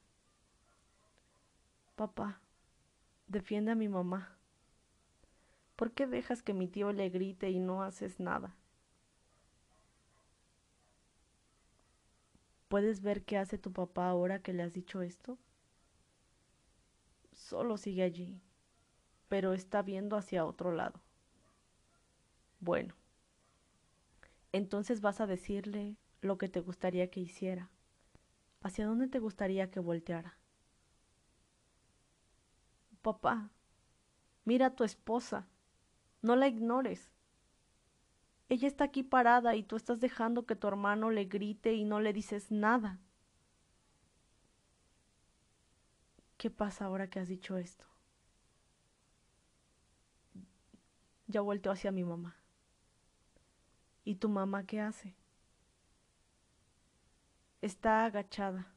Papá, 1.96 2.42
defiende 3.28 3.70
a 3.70 3.76
mi 3.76 3.88
mamá. 3.88 4.36
¿Por 5.76 5.92
qué 5.92 6.08
dejas 6.08 6.42
que 6.42 6.56
mi 6.56 6.68
tío 6.68 6.92
le 6.92 7.08
grite 7.12 7.52
y 7.52 7.60
no 7.60 7.84
haces 7.84 8.20
nada? 8.20 8.56
¿Puedes 12.68 13.04
ver 13.04 13.22
qué 13.22 13.38
hace 13.38 13.60
tu 13.60 13.72
papá 13.72 14.10
ahora 14.10 14.42
que 14.42 14.54
le 14.54 14.64
has 14.64 14.74
dicho 14.74 15.04
esto? 15.04 15.38
Solo 17.32 17.78
sigue 17.78 18.02
allí, 18.02 18.42
pero 19.34 19.54
está 19.54 19.82
viendo 19.82 20.16
hacia 20.16 20.46
otro 20.46 20.72
lado. 20.72 21.02
Bueno, 22.60 22.94
entonces 24.52 25.02
vas 25.02 25.22
a 25.22 25.26
decirle 25.26 25.98
lo 26.22 26.38
que 26.38 26.50
te 26.50 26.60
gustaría 26.60 27.10
que 27.10 27.20
hiciera. 27.20 27.72
¿Hacia 28.62 28.86
dónde 28.86 29.08
te 29.08 29.18
gustaría 29.18 29.72
que 29.72 29.80
volteara? 29.80 30.38
Papá, 33.02 33.50
mira 34.46 34.68
a 34.68 34.76
tu 34.76 34.84
esposa. 34.84 35.48
No 36.22 36.36
la 36.36 36.48
ignores. 36.48 37.10
Ella 38.50 38.68
está 38.68 38.84
aquí 38.84 39.02
parada 39.02 39.56
y 39.56 39.64
tú 39.64 39.78
estás 39.78 40.00
dejando 40.00 40.46
que 40.46 40.56
tu 40.56 40.68
hermano 40.68 41.10
le 41.10 41.26
grite 41.26 41.74
y 41.74 41.86
no 41.86 42.00
le 42.00 42.14
dices 42.14 42.52
nada. 42.52 43.00
¿Qué 46.38 46.52
pasa 46.52 46.86
ahora 46.86 47.10
que 47.10 47.20
has 47.20 47.30
dicho 47.30 47.58
esto? 47.58 47.93
Ya 51.34 51.42
vuelto 51.42 51.72
hacia 51.72 51.92
mi 51.92 52.04
mamá. 52.04 52.36
¿Y 54.06 54.18
tu 54.18 54.30
mamá 54.30 54.68
qué 54.68 54.80
hace? 54.82 55.16
Está 57.60 58.06
agachada. 58.06 58.68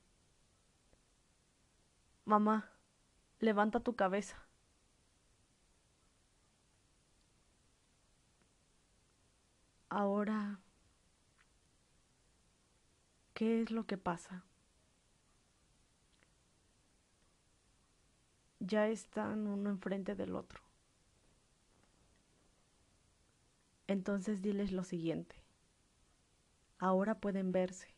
Mamá, 2.25 2.71
levanta 3.41 3.81
tu 3.81 3.95
cabeza. 3.95 4.39
Ahora, 9.91 10.59
¿qué 13.35 13.61
es 13.61 13.71
lo 13.71 13.85
que 13.87 13.99
pasa? 13.99 14.45
Ya 18.61 18.89
están 18.89 19.47
uno 19.47 19.69
enfrente 19.69 20.15
del 20.15 20.35
otro. 20.35 20.66
Entonces 23.87 24.43
diles 24.43 24.73
lo 24.73 24.85
siguiente. 24.85 25.37
Ahora 26.79 27.19
pueden 27.19 27.53
verse. 27.53 27.95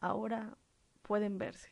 Ahora 0.00 0.56
pueden 1.02 1.38
verse. 1.38 1.70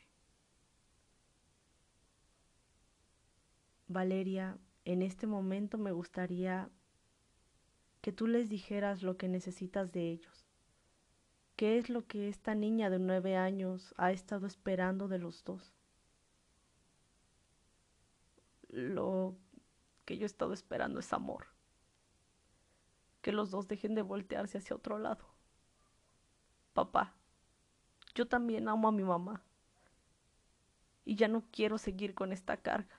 Valeria, 3.89 4.59
en 4.85 5.03
este 5.03 5.27
momento 5.27 5.79
me 5.79 5.93
gustaría 5.93 6.71
que 8.01 8.13
tú 8.13 8.27
les 8.27 8.49
dijeras 8.49 9.03
lo 9.03 9.17
que 9.17 9.29
necesitas 9.29 9.93
de 9.93 10.11
ellos. 10.11 10.47
¿Qué 11.57 11.79
es 11.79 11.91
lo 11.91 12.07
que 12.07 12.29
esta 12.29 12.55
niña 12.55 12.91
de 12.91 12.99
nueve 12.99 13.37
años 13.37 13.95
ha 13.97 14.11
estado 14.11 14.47
esperando 14.47 15.09
de 15.09 15.19
los 15.19 15.45
dos? 15.45 15.75
Lo 18.69 19.37
que 20.05 20.17
yo 20.17 20.25
he 20.25 20.27
estado 20.27 20.55
esperando 20.55 20.99
es 20.99 21.13
amor. 21.13 21.52
Que 23.23 23.33
los 23.33 23.51
dos 23.51 23.69
dejen 23.69 23.95
de 23.95 24.03
voltearse 24.03 24.59
hacia 24.59 24.77
otro 24.77 24.99
lado. 24.99 25.25
Papá, 26.75 27.15
yo 28.15 28.29
también 28.29 28.69
amo 28.69 28.89
a 28.89 28.93
mi 28.93 29.05
mamá. 29.05 29.43
Y 31.05 31.17
ya 31.17 31.29
no 31.29 31.45
quiero 31.51 31.79
seguir 31.79 32.15
con 32.15 32.33
esta 32.33 32.59
carga. 32.59 32.97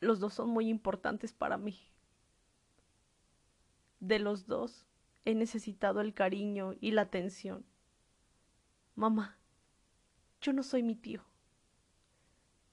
Los 0.00 0.20
dos 0.20 0.34
son 0.34 0.50
muy 0.50 0.68
importantes 0.68 1.32
para 1.32 1.56
mí 1.56 1.78
de 4.00 4.18
los 4.18 4.46
dos 4.46 4.86
he 5.24 5.34
necesitado 5.34 6.00
el 6.00 6.14
cariño 6.14 6.74
y 6.80 6.90
la 6.92 7.02
atención. 7.02 7.64
Mamá, 8.96 9.38
yo 10.40 10.52
no 10.52 10.62
soy 10.62 10.82
mi 10.82 10.96
tío. 10.96 11.22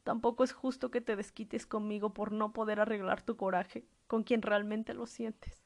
Tampoco 0.04 0.46
es 0.46 0.54
justo 0.54 0.90
que 0.90 1.02
te 1.02 1.18
desquites 1.18 1.66
conmigo 1.66 2.14
por 2.14 2.32
no 2.32 2.54
poder 2.54 2.80
arreglar 2.80 3.22
tu 3.22 3.36
coraje 3.36 3.86
con 4.08 4.24
quien 4.24 4.42
realmente 4.42 4.94
lo 4.94 5.06
sientes. 5.06 5.64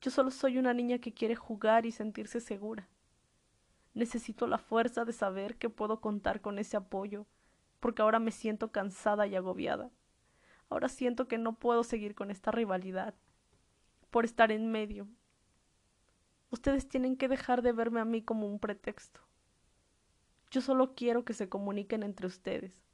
Yo 0.00 0.10
solo 0.10 0.30
soy 0.30 0.58
una 0.58 0.74
niña 0.74 0.98
que 0.98 1.12
quiere 1.12 1.34
jugar 1.34 1.84
y 1.86 1.92
sentirse 1.92 2.40
segura. 2.40 2.88
Necesito 3.94 4.46
la 4.46 4.58
fuerza 4.58 5.04
de 5.04 5.12
saber 5.12 5.56
que 5.56 5.70
puedo 5.70 6.00
contar 6.00 6.40
con 6.40 6.58
ese 6.58 6.76
apoyo, 6.76 7.26
porque 7.80 8.02
ahora 8.02 8.20
me 8.20 8.30
siento 8.30 8.70
cansada 8.70 9.26
y 9.26 9.34
agobiada. 9.34 9.90
Ahora 10.68 10.88
siento 10.88 11.26
que 11.26 11.38
no 11.38 11.54
puedo 11.54 11.82
seguir 11.82 12.14
con 12.14 12.30
esta 12.30 12.50
rivalidad 12.50 13.14
por 14.10 14.24
estar 14.24 14.52
en 14.52 14.70
medio. 14.70 15.08
Ustedes 16.50 16.88
tienen 16.88 17.16
que 17.16 17.28
dejar 17.28 17.62
de 17.62 17.72
verme 17.72 18.00
a 18.00 18.04
mí 18.04 18.22
como 18.22 18.46
un 18.46 18.58
pretexto. 18.58 19.20
Yo 20.50 20.60
solo 20.60 20.94
quiero 20.94 21.24
que 21.24 21.34
se 21.34 21.48
comuniquen 21.48 22.02
entre 22.02 22.26
ustedes, 22.26 22.87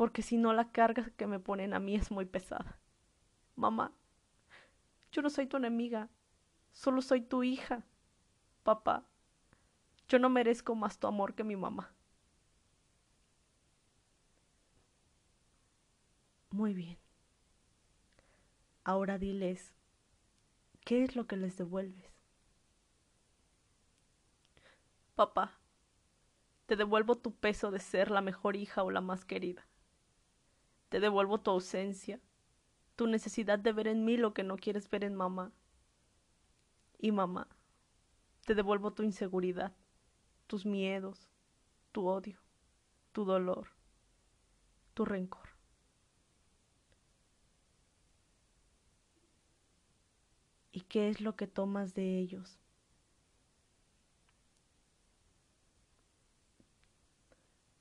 porque 0.00 0.22
si 0.22 0.38
no 0.38 0.54
la 0.54 0.72
carga 0.72 1.10
que 1.10 1.26
me 1.26 1.40
ponen 1.40 1.74
a 1.74 1.78
mí 1.78 1.94
es 1.94 2.10
muy 2.10 2.24
pesada. 2.24 2.80
Mamá, 3.54 3.92
yo 5.12 5.20
no 5.20 5.28
soy 5.28 5.46
tu 5.46 5.58
enemiga, 5.58 6.08
solo 6.72 7.02
soy 7.02 7.20
tu 7.20 7.42
hija. 7.42 7.84
Papá, 8.62 9.04
yo 10.08 10.18
no 10.18 10.30
merezco 10.30 10.74
más 10.74 10.98
tu 10.98 11.06
amor 11.06 11.34
que 11.34 11.44
mi 11.44 11.54
mamá. 11.54 11.92
Muy 16.48 16.72
bien. 16.72 16.96
Ahora 18.84 19.18
diles 19.18 19.74
¿Qué 20.82 21.04
es 21.04 21.14
lo 21.14 21.26
que 21.26 21.36
les 21.36 21.58
devuelves? 21.58 22.10
Papá, 25.14 25.58
te 26.64 26.76
devuelvo 26.76 27.16
tu 27.16 27.34
peso 27.34 27.70
de 27.70 27.80
ser 27.80 28.10
la 28.10 28.22
mejor 28.22 28.56
hija 28.56 28.82
o 28.82 28.90
la 28.90 29.02
más 29.02 29.26
querida. 29.26 29.66
Te 30.90 31.00
devuelvo 31.00 31.40
tu 31.40 31.50
ausencia, 31.50 32.20
tu 32.96 33.06
necesidad 33.06 33.58
de 33.58 33.72
ver 33.72 33.88
en 33.88 34.04
mí 34.04 34.18
lo 34.18 34.34
que 34.34 34.42
no 34.42 34.56
quieres 34.56 34.90
ver 34.90 35.04
en 35.04 35.14
mamá. 35.14 35.52
Y 36.98 37.12
mamá, 37.12 37.48
te 38.44 38.54
devuelvo 38.54 38.92
tu 38.92 39.02
inseguridad, 39.02 39.72
tus 40.46 40.66
miedos, 40.66 41.30
tu 41.92 42.06
odio, 42.06 42.38
tu 43.12 43.24
dolor, 43.24 43.68
tu 44.92 45.06
rencor. 45.06 45.50
y 50.72 50.82
qué 50.82 51.08
es 51.08 51.20
lo 51.20 51.36
que 51.36 51.46
tomas 51.46 51.94
de 51.94 52.18
ellos. 52.18 52.58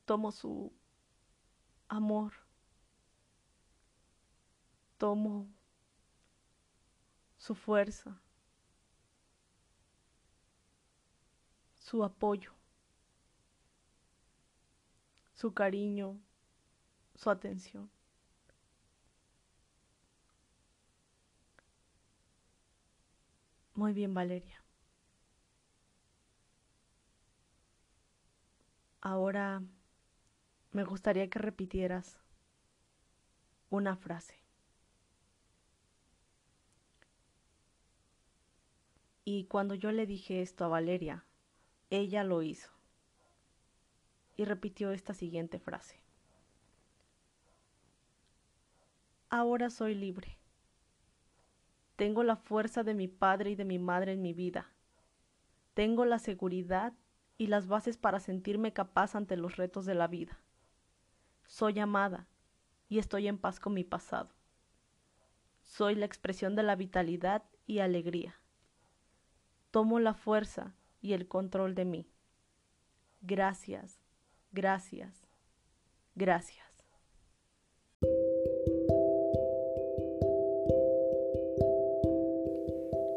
Tomo 0.05 0.31
su 0.31 0.73
amor, 1.87 2.33
tomo 4.99 5.47
su 7.37 7.55
fuerza, 7.55 8.21
su 11.73 12.03
apoyo, 12.03 12.51
su 15.33 15.53
cariño, 15.53 16.19
su 17.15 17.29
atención. 17.29 17.89
Muy 23.73 23.93
bien, 23.93 24.13
Valeria. 24.13 24.61
Ahora 28.99 29.63
me 30.73 30.83
gustaría 30.83 31.29
que 31.29 31.39
repitieras 31.39 32.19
una 33.69 33.95
frase. 33.95 34.38
Y 39.25 39.45
cuando 39.45 39.75
yo 39.75 39.91
le 39.91 40.05
dije 40.05 40.41
esto 40.41 40.65
a 40.65 40.69
Valeria, 40.69 41.25
ella 41.89 42.23
lo 42.23 42.41
hizo. 42.41 42.71
Y 44.37 44.45
repitió 44.45 44.91
esta 44.91 45.13
siguiente 45.13 45.59
frase. 45.59 45.99
Ahora 49.29 49.69
soy 49.69 49.93
libre. 49.93 50.37
Tengo 51.95 52.23
la 52.23 52.37
fuerza 52.37 52.83
de 52.83 52.93
mi 52.93 53.07
padre 53.07 53.51
y 53.51 53.55
de 53.55 53.65
mi 53.65 53.77
madre 53.77 54.13
en 54.13 54.21
mi 54.21 54.33
vida. 54.33 54.71
Tengo 55.73 56.05
la 56.05 56.17
seguridad 56.17 56.93
y 57.37 57.47
las 57.47 57.67
bases 57.67 57.97
para 57.97 58.19
sentirme 58.19 58.73
capaz 58.73 59.15
ante 59.15 59.37
los 59.37 59.57
retos 59.57 59.85
de 59.85 59.95
la 59.95 60.07
vida. 60.07 60.39
Soy 61.45 61.79
amada 61.79 62.27
y 62.87 62.99
estoy 62.99 63.27
en 63.27 63.37
paz 63.37 63.59
con 63.59 63.73
mi 63.73 63.83
pasado. 63.83 64.29
Soy 65.63 65.95
la 65.95 66.05
expresión 66.05 66.55
de 66.55 66.63
la 66.63 66.75
vitalidad 66.75 67.43
y 67.67 67.79
alegría. 67.79 68.39
Tomo 69.71 69.99
la 69.99 70.15
fuerza 70.15 70.75
y 70.99 71.13
el 71.13 71.27
control 71.27 71.75
de 71.75 71.85
mí. 71.85 72.07
Gracias, 73.21 74.01
gracias, 74.51 75.27
gracias. 76.15 76.65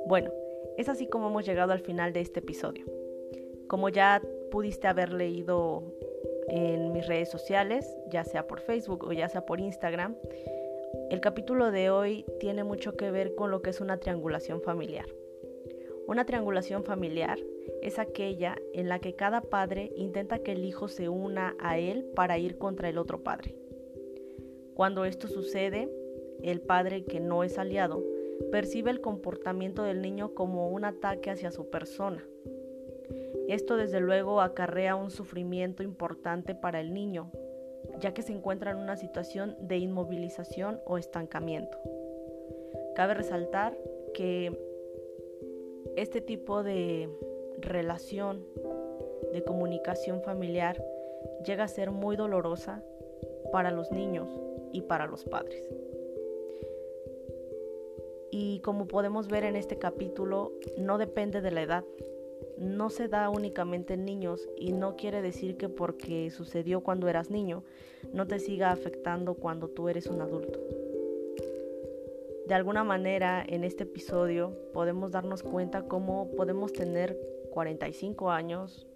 Bueno, 0.07 0.31
es 0.77 0.91
así 0.91 1.09
como 1.09 1.29
hemos 1.29 1.47
llegado 1.47 1.73
al 1.73 1.81
final 1.81 2.13
de 2.13 2.21
este 2.21 2.41
episodio. 2.41 2.85
Como 3.67 3.89
ya 3.89 4.21
pudiste 4.51 4.89
haber 4.89 5.11
leído 5.11 5.83
en 6.49 6.93
mis 6.93 7.07
redes 7.07 7.31
sociales, 7.31 7.97
ya 8.11 8.25
sea 8.25 8.47
por 8.47 8.61
Facebook 8.61 9.05
o 9.05 9.13
ya 9.13 9.31
sea 9.31 9.47
por 9.47 9.59
Instagram, 9.59 10.17
el 11.09 11.23
capítulo 11.23 11.71
de 11.71 11.89
hoy 11.89 12.27
tiene 12.41 12.63
mucho 12.63 12.95
que 12.95 13.11
ver 13.11 13.35
con 13.35 13.51
lo 13.51 13.63
que 13.63 13.71
es 13.71 13.81
una 13.81 13.97
triangulación 13.97 14.61
familiar. 14.61 15.07
Una 16.07 16.27
triangulación 16.27 16.85
familiar 16.85 17.39
es 17.81 17.99
aquella 17.99 18.57
en 18.75 18.89
la 18.89 18.99
que 18.99 19.15
cada 19.15 19.41
padre 19.41 19.93
intenta 19.97 20.41
que 20.41 20.53
el 20.53 20.65
hijo 20.65 20.89
se 20.89 21.09
una 21.09 21.55
a 21.59 21.79
él 21.79 22.05
para 22.15 22.39
ir 22.39 22.59
contra 22.59 22.89
el 22.89 22.99
otro 22.99 23.23
padre. 23.23 23.55
Cuando 24.75 25.05
esto 25.05 25.29
sucede, 25.29 25.89
el 26.43 26.61
padre 26.61 27.05
que 27.05 27.21
no 27.21 27.45
es 27.45 27.59
aliado, 27.59 28.03
percibe 28.51 28.91
el 28.91 29.01
comportamiento 29.01 29.85
del 29.85 30.03
niño 30.03 30.35
como 30.35 30.69
un 30.69 30.85
ataque 30.85 31.31
hacia 31.31 31.53
su 31.53 31.71
persona. 31.71 32.27
Esto 33.49 33.77
desde 33.77 34.01
luego 34.01 34.41
acarrea 34.41 34.97
un 34.97 35.11
sufrimiento 35.11 35.83
importante 35.83 36.55
para 36.55 36.81
el 36.81 36.95
niño, 36.95 37.31
ya 38.01 38.15
que 38.15 38.23
se 38.23 38.33
encuentra 38.33 38.71
en 38.71 38.79
una 38.79 38.97
situación 38.97 39.57
de 39.61 39.79
inmovilización 39.79 40.81
o 40.87 40.99
estancamiento. 40.99 41.79
Cabe 42.95 43.15
resaltar 43.15 43.77
que 44.15 44.72
este 45.97 46.21
tipo 46.21 46.63
de 46.63 47.09
relación, 47.59 48.45
de 49.33 49.43
comunicación 49.45 50.23
familiar, 50.23 50.85
llega 51.45 51.65
a 51.65 51.69
ser 51.69 51.91
muy 51.91 52.17
dolorosa 52.17 52.83
para 53.51 53.71
los 53.71 53.91
niños 53.91 54.29
y 54.73 54.83
para 54.83 55.07
los 55.07 55.25
padres. 55.25 55.63
Y 58.31 58.61
como 58.61 58.87
podemos 58.89 59.29
ver 59.29 59.45
en 59.45 59.57
este 59.57 59.79
capítulo, 59.79 60.53
no 60.79 60.97
depende 60.97 61.43
de 61.43 61.51
la 61.51 61.63
edad, 61.63 61.85
no 62.57 62.91
se 62.91 63.09
da 63.09 63.29
únicamente 63.29 63.95
en 63.95 64.05
niños 64.05 64.49
y 64.57 64.73
no 64.73 64.97
quiere 64.97 65.21
decir 65.21 65.57
que 65.57 65.69
porque 65.69 66.31
sucedió 66.31 66.83
cuando 66.83 67.09
eras 67.09 67.31
niño 67.31 67.65
no 68.13 68.27
te 68.27 68.39
siga 68.39 68.71
afectando 68.71 69.35
cuando 69.35 69.69
tú 69.69 69.89
eres 69.89 70.07
un 70.07 70.21
adulto. 70.21 70.61
De 72.47 72.55
alguna 72.55 72.83
manera 72.83 73.45
en 73.47 73.63
este 73.63 73.85
episodio 73.85 74.57
podemos 74.73 75.13
darnos 75.13 75.43
cuenta 75.43 75.83
cómo 75.83 76.31
podemos 76.37 76.73
tener 76.73 77.17
45 77.51 78.31
años, 78.31 78.87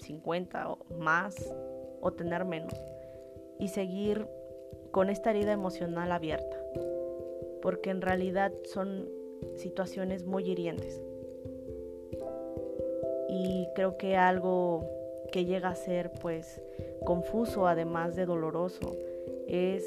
50 0.00 0.70
o 0.70 0.84
más 0.98 1.54
o 2.00 2.12
tener 2.12 2.44
menos 2.44 2.74
y 3.58 3.68
seguir 3.68 4.26
con 4.90 5.08
esta 5.08 5.30
herida 5.30 5.52
emocional 5.52 6.12
abierta, 6.12 6.56
porque 7.62 7.90
en 7.90 8.02
realidad 8.02 8.52
son 8.64 9.08
situaciones 9.56 10.24
muy 10.24 10.50
hirientes. 10.50 11.00
Y 13.28 13.68
creo 13.74 13.96
que 13.96 14.16
algo 14.16 14.84
que 15.32 15.44
llega 15.44 15.68
a 15.68 15.74
ser 15.74 16.10
pues 16.20 16.60
confuso 17.04 17.66
además 17.66 18.16
de 18.16 18.26
doloroso 18.26 18.96
es 19.46 19.84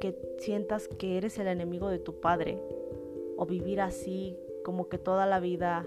que 0.00 0.16
sientas 0.38 0.88
que 0.88 1.16
eres 1.16 1.38
el 1.38 1.48
enemigo 1.48 1.88
de 1.88 1.98
tu 1.98 2.20
padre 2.20 2.58
o 3.36 3.46
vivir 3.46 3.80
así 3.80 4.36
como 4.64 4.88
que 4.88 4.98
toda 4.98 5.26
la 5.26 5.40
vida 5.40 5.86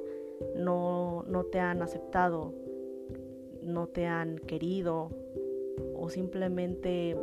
no, 0.56 1.24
no 1.28 1.46
te 1.46 1.60
han 1.60 1.82
aceptado, 1.82 2.54
no 3.62 3.88
te 3.88 4.06
han 4.06 4.40
querido 4.40 5.10
o 5.96 6.10
simplemente 6.10 7.16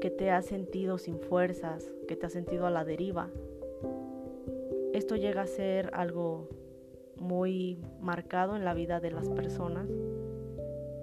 que 0.00 0.10
te 0.10 0.30
has 0.30 0.46
sentido 0.46 0.98
sin 0.98 1.18
fuerzas, 1.18 1.92
que 2.08 2.16
te 2.16 2.26
has 2.26 2.32
sentido 2.32 2.66
a 2.66 2.70
la 2.70 2.84
deriva. 2.84 3.30
Esto 4.92 5.16
llega 5.16 5.42
a 5.42 5.46
ser 5.46 5.90
algo 5.94 6.48
muy 7.16 7.78
marcado 8.00 8.56
en 8.56 8.64
la 8.64 8.74
vida 8.74 9.00
de 9.00 9.10
las 9.12 9.30
personas 9.30 9.88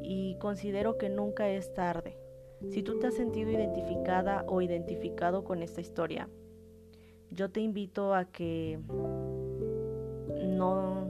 y 0.02 0.36
considero 0.36 0.98
que 0.98 1.10
nunca 1.10 1.50
es 1.50 1.74
tarde. 1.74 2.18
Si 2.68 2.84
tú 2.84 3.00
te 3.00 3.08
has 3.08 3.16
sentido 3.16 3.52
identificada 3.52 4.44
o 4.48 4.62
identificado 4.62 5.44
con 5.44 5.64
esta 5.64 5.80
historia, 5.80 6.30
yo 7.32 7.50
te 7.50 7.62
invito 7.62 8.14
a 8.14 8.26
que 8.26 8.80
no, 10.44 11.08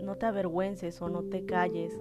no 0.00 0.16
te 0.16 0.26
avergüences 0.26 1.02
o 1.02 1.08
no 1.08 1.24
te 1.24 1.44
calles, 1.44 1.92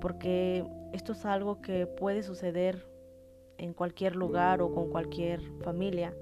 porque 0.00 0.64
esto 0.92 1.12
es 1.12 1.24
algo 1.26 1.60
que 1.60 1.86
puede 1.86 2.22
suceder 2.22 2.86
en 3.58 3.74
cualquier 3.74 4.16
lugar 4.16 4.62
o 4.62 4.72
con 4.72 4.88
cualquier 4.88 5.42
familia. 5.62 6.16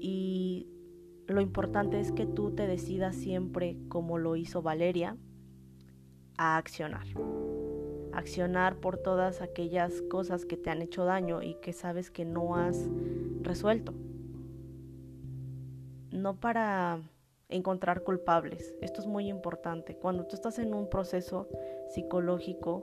Y 0.00 0.68
lo 1.26 1.40
importante 1.40 2.00
es 2.00 2.10
que 2.10 2.26
tú 2.26 2.50
te 2.54 2.66
decidas 2.66 3.14
siempre, 3.14 3.76
como 3.88 4.18
lo 4.18 4.34
hizo 4.34 4.62
Valeria, 4.62 5.16
a 6.36 6.56
accionar. 6.56 7.06
Accionar 8.18 8.80
por 8.80 8.98
todas 8.98 9.42
aquellas 9.42 10.02
cosas 10.02 10.44
que 10.44 10.56
te 10.56 10.70
han 10.70 10.82
hecho 10.82 11.04
daño 11.04 11.40
y 11.40 11.54
que 11.54 11.72
sabes 11.72 12.10
que 12.10 12.24
no 12.24 12.56
has 12.56 12.88
resuelto. 13.42 13.94
No 16.10 16.40
para 16.40 17.00
encontrar 17.48 18.02
culpables. 18.02 18.74
Esto 18.80 19.02
es 19.02 19.06
muy 19.06 19.28
importante. 19.28 19.94
Cuando 19.94 20.26
tú 20.26 20.34
estás 20.34 20.58
en 20.58 20.74
un 20.74 20.90
proceso 20.90 21.48
psicológico 21.90 22.82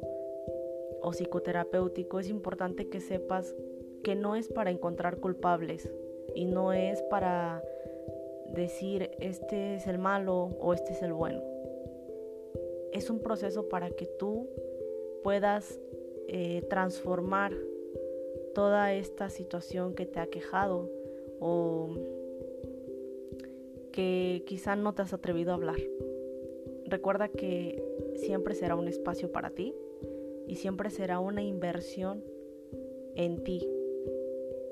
o 1.02 1.12
psicoterapéutico, 1.12 2.22
es 2.22 2.30
importante 2.30 2.88
que 2.88 3.02
sepas 3.02 3.54
que 4.06 4.16
no 4.16 4.38
es 4.38 4.48
para 4.48 4.72
encontrar 4.72 5.18
culpables 5.18 5.92
y 6.34 6.46
no 6.46 6.72
es 6.72 7.02
para 7.10 7.62
decir 8.54 9.12
este 9.20 9.76
es 9.76 9.86
el 9.86 9.98
malo 9.98 10.56
o 10.62 10.74
este 10.74 10.94
es 10.94 11.02
el 11.02 11.12
bueno. 11.12 11.42
Es 12.94 13.10
un 13.10 13.20
proceso 13.20 13.68
para 13.68 13.90
que 13.90 14.06
tú 14.06 14.48
puedas 15.26 15.82
eh, 16.28 16.62
transformar 16.70 17.52
toda 18.54 18.94
esta 18.94 19.32
situación 19.32 19.96
que 19.96 20.06
te 20.06 20.20
ha 20.20 20.28
quejado 20.28 20.88
o 21.40 21.90
que 23.92 24.44
quizá 24.46 24.76
no 24.76 24.94
te 24.94 25.02
has 25.02 25.14
atrevido 25.14 25.50
a 25.50 25.56
hablar. 25.56 25.80
Recuerda 26.86 27.30
que 27.30 27.84
siempre 28.18 28.54
será 28.54 28.76
un 28.76 28.88
espacio 28.88 29.32
para 29.32 29.50
ti 29.50 29.74
y 30.46 30.58
siempre 30.58 30.92
será 30.92 31.18
una 31.20 31.42
inversión 31.42 32.24
en 33.16 33.44
ti. 33.44 33.68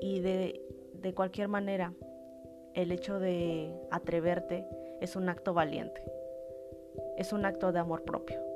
Y 0.00 0.20
de, 0.20 0.62
de 1.02 1.14
cualquier 1.14 1.48
manera, 1.48 1.94
el 2.74 2.92
hecho 2.92 3.18
de 3.18 3.72
atreverte 3.90 4.68
es 5.00 5.16
un 5.16 5.28
acto 5.28 5.52
valiente. 5.52 6.00
Es 7.18 7.32
un 7.32 7.44
acto 7.44 7.72
de 7.72 7.80
amor 7.80 8.04
propio. 8.04 8.53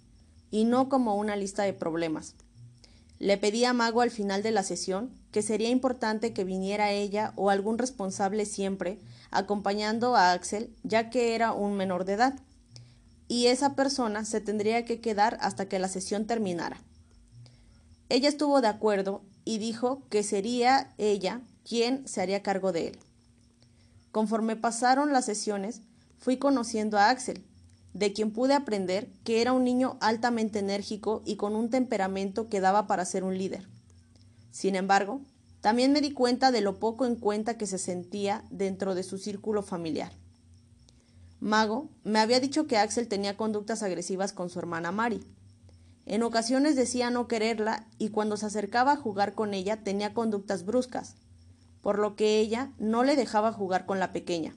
y 0.51 0.65
no 0.65 0.89
como 0.89 1.15
una 1.15 1.35
lista 1.35 1.63
de 1.63 1.73
problemas. 1.73 2.35
Le 3.19 3.37
pedí 3.37 3.65
a 3.65 3.73
Mago 3.73 4.01
al 4.01 4.11
final 4.11 4.43
de 4.43 4.51
la 4.51 4.63
sesión 4.63 5.11
que 5.31 5.41
sería 5.41 5.69
importante 5.69 6.33
que 6.33 6.43
viniera 6.43 6.91
ella 6.91 7.33
o 7.35 7.49
algún 7.49 7.77
responsable 7.77 8.45
siempre 8.45 8.99
acompañando 9.31 10.15
a 10.15 10.33
Axel, 10.33 10.75
ya 10.83 11.09
que 11.09 11.33
era 11.35 11.53
un 11.53 11.77
menor 11.77 12.03
de 12.03 12.13
edad, 12.13 12.39
y 13.27 13.47
esa 13.47 13.75
persona 13.75 14.25
se 14.25 14.41
tendría 14.41 14.83
que 14.83 14.99
quedar 14.99 15.37
hasta 15.39 15.69
que 15.69 15.79
la 15.79 15.87
sesión 15.87 16.25
terminara. 16.25 16.81
Ella 18.09 18.27
estuvo 18.27 18.59
de 18.59 18.67
acuerdo 18.67 19.21
y 19.45 19.57
dijo 19.57 20.03
que 20.09 20.21
sería 20.21 20.93
ella 20.97 21.39
quien 21.63 22.05
se 22.07 22.21
haría 22.21 22.43
cargo 22.43 22.73
de 22.73 22.89
él. 22.89 22.99
Conforme 24.11 24.57
pasaron 24.57 25.13
las 25.13 25.25
sesiones, 25.25 25.81
fui 26.17 26.35
conociendo 26.37 26.97
a 26.97 27.09
Axel, 27.09 27.41
de 27.93 28.13
quien 28.13 28.31
pude 28.31 28.53
aprender 28.53 29.09
que 29.23 29.41
era 29.41 29.53
un 29.53 29.63
niño 29.63 29.97
altamente 30.01 30.59
enérgico 30.59 31.21
y 31.25 31.35
con 31.35 31.55
un 31.55 31.69
temperamento 31.69 32.49
que 32.49 32.61
daba 32.61 32.87
para 32.87 33.05
ser 33.05 33.23
un 33.23 33.37
líder. 33.37 33.67
Sin 34.51 34.75
embargo, 34.75 35.21
también 35.61 35.91
me 35.91 36.01
di 36.01 36.11
cuenta 36.11 36.51
de 36.51 36.61
lo 36.61 36.79
poco 36.79 37.05
en 37.05 37.15
cuenta 37.15 37.57
que 37.57 37.67
se 37.67 37.77
sentía 37.77 38.43
dentro 38.49 38.95
de 38.95 39.03
su 39.03 39.17
círculo 39.17 39.61
familiar. 39.61 40.11
Mago 41.39 41.89
me 42.03 42.19
había 42.19 42.39
dicho 42.39 42.67
que 42.67 42.77
Axel 42.77 43.07
tenía 43.07 43.37
conductas 43.37 43.83
agresivas 43.83 44.33
con 44.33 44.49
su 44.49 44.59
hermana 44.59 44.91
Mari. 44.91 45.21
En 46.05 46.23
ocasiones 46.23 46.75
decía 46.75 47.09
no 47.09 47.27
quererla 47.27 47.87
y 47.97 48.09
cuando 48.09 48.37
se 48.37 48.47
acercaba 48.47 48.93
a 48.93 48.97
jugar 48.97 49.33
con 49.33 49.53
ella 49.53 49.83
tenía 49.83 50.13
conductas 50.13 50.65
bruscas, 50.65 51.15
por 51.81 51.99
lo 51.99 52.15
que 52.15 52.39
ella 52.39 52.71
no 52.79 53.03
le 53.03 53.15
dejaba 53.15 53.51
jugar 53.53 53.85
con 53.85 53.99
la 53.99 54.11
pequeña. 54.11 54.55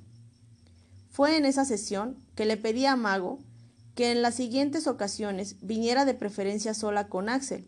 Fue 1.11 1.37
en 1.37 1.45
esa 1.45 1.65
sesión 1.65 2.17
que 2.35 2.45
le 2.45 2.57
pedí 2.57 2.87
a 2.87 2.97
Mago 2.97 3.39
que 3.95 4.11
en 4.11 4.23
las 4.23 4.35
siguientes 4.35 4.87
ocasiones 4.87 5.57
viniera 5.61 6.05
de 6.05 6.15
preferencia 6.15 6.75
sola 6.75 7.09
con 7.09 7.29
Axel 7.29 7.67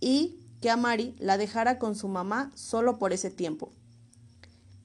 y 0.00 0.36
que 0.60 0.70
a 0.70 0.76
Mari 0.76 1.14
la 1.18 1.36
dejara 1.36 1.78
con 1.78 1.94
su 1.94 2.08
mamá 2.08 2.50
solo 2.54 2.98
por 2.98 3.12
ese 3.12 3.30
tiempo. 3.30 3.72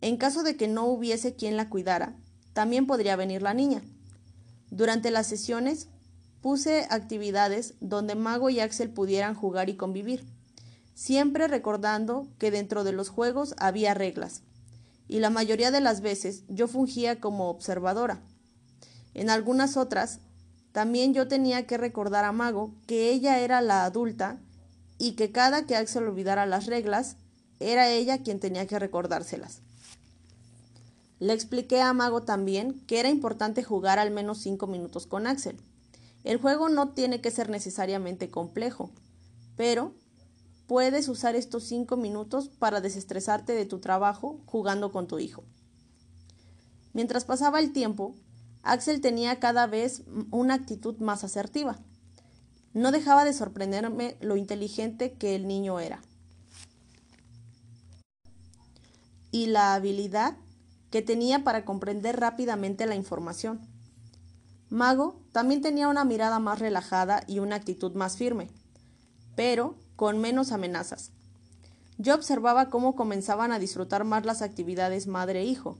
En 0.02 0.18
caso 0.18 0.44
de 0.44 0.58
que 0.58 0.68
no 0.68 0.86
hubiese 0.86 1.36
quien 1.36 1.58
la 1.58 1.70
cuidara, 1.70 2.16
también 2.54 2.88
podría 2.88 3.16
venir 3.16 3.42
la 3.42 3.54
niña. 3.54 3.82
Durante 4.70 5.12
las 5.12 5.28
sesiones 5.28 5.88
puse 6.42 6.88
actividades 6.90 7.76
donde 7.80 8.16
Mago 8.16 8.50
y 8.50 8.60
Axel 8.60 8.90
pudieran 8.90 9.36
jugar 9.36 9.70
y 9.70 9.76
convivir, 9.76 10.26
siempre 10.96 11.48
recordando 11.48 12.28
que 12.40 12.52
dentro 12.52 12.84
de 12.84 12.92
los 12.92 13.10
juegos 13.10 13.54
había 13.58 13.94
reglas, 13.94 14.42
y 15.08 15.20
la 15.20 15.30
mayoría 15.30 15.72
de 15.72 15.82
las 15.82 16.02
veces 16.02 16.44
yo 16.48 16.68
fungía 16.68 17.20
como 17.20 17.50
observadora. 17.50 18.22
En 19.14 19.30
algunas 19.30 19.78
otras, 19.78 20.20
también 20.72 21.14
yo 21.14 21.28
tenía 21.28 21.68
que 21.68 21.78
recordar 21.78 22.24
a 22.26 22.32
Mago 22.32 22.74
que 22.88 23.12
ella 23.12 23.40
era 23.40 23.62
la 23.62 23.84
adulta 23.84 24.40
y 24.98 25.14
que 25.14 25.32
cada 25.32 25.66
que 25.66 25.76
Axel 25.76 26.04
olvidara 26.04 26.46
las 26.46 26.68
reglas, 26.68 27.18
era 27.60 27.90
ella 27.90 28.24
quien 28.24 28.40
tenía 28.40 28.68
que 28.68 28.80
recordárselas. 28.80 29.62
Le 31.20 31.34
expliqué 31.34 31.82
a 31.82 31.94
Mago 31.94 32.22
también 32.22 32.80
que 32.88 33.00
era 33.00 33.10
importante 33.10 33.64
jugar 33.64 34.00
al 34.00 34.12
menos 34.12 34.40
cinco 34.40 34.68
minutos 34.68 35.06
con 35.08 35.28
Axel. 35.28 35.58
El 36.24 36.38
juego 36.38 36.70
no 36.70 36.90
tiene 36.90 37.22
que 37.22 37.32
ser 37.32 37.50
necesariamente 37.50 38.30
complejo, 38.30 38.92
pero 39.58 39.94
puedes 40.68 41.08
usar 41.10 41.36
estos 41.36 41.64
cinco 41.64 41.98
minutos 41.98 42.48
para 42.48 42.80
desestresarte 42.80 43.54
de 43.54 43.66
tu 43.66 43.80
trabajo 43.80 44.40
jugando 44.46 44.92
con 44.92 45.08
tu 45.08 45.20
hijo. 45.20 45.44
Mientras 46.94 47.26
pasaba 47.26 47.60
el 47.60 47.74
tiempo, 47.74 48.16
Axel 48.64 49.02
tenía 49.02 49.40
cada 49.40 49.68
vez 49.68 50.04
una 50.30 50.54
actitud 50.54 50.98
más 50.98 51.24
asertiva. 51.24 51.80
No 52.74 52.92
dejaba 52.92 53.26
de 53.26 53.34
sorprenderme 53.34 54.18
lo 54.22 54.38
inteligente 54.38 55.14
que 55.14 55.36
el 55.36 55.48
niño 55.48 55.80
era. 55.80 56.02
Y 59.32 59.48
la 59.48 59.74
habilidad 59.74 60.38
que 60.90 61.02
tenía 61.02 61.44
para 61.44 61.66
comprender 61.66 62.20
rápidamente 62.20 62.86
la 62.86 62.96
información. 62.96 63.62
Mago 64.70 65.22
también 65.32 65.62
tenía 65.62 65.88
una 65.88 66.06
mirada 66.06 66.40
más 66.40 66.60
relajada 66.60 67.24
y 67.28 67.40
una 67.40 67.56
actitud 67.56 67.94
más 67.94 68.18
firme, 68.18 68.50
pero 69.36 69.76
con 69.96 70.20
menos 70.20 70.52
amenazas. 70.52 71.12
Yo 71.98 72.16
observaba 72.16 72.70
cómo 72.70 72.96
comenzaban 72.96 73.52
a 73.52 73.60
disfrutar 73.60 74.04
más 74.06 74.26
las 74.26 74.42
actividades 74.42 75.08
madre-hijo, 75.08 75.78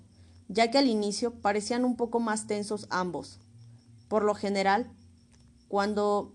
ya 0.52 0.70
que 0.70 0.78
al 0.78 0.88
inicio 0.88 1.34
parecían 1.34 1.86
un 1.86 1.96
poco 1.96 2.20
más 2.20 2.46
tensos 2.46 2.86
ambos. 2.90 3.40
Por 4.10 4.24
lo 4.24 4.36
general, 4.36 4.92
cuando 5.70 6.34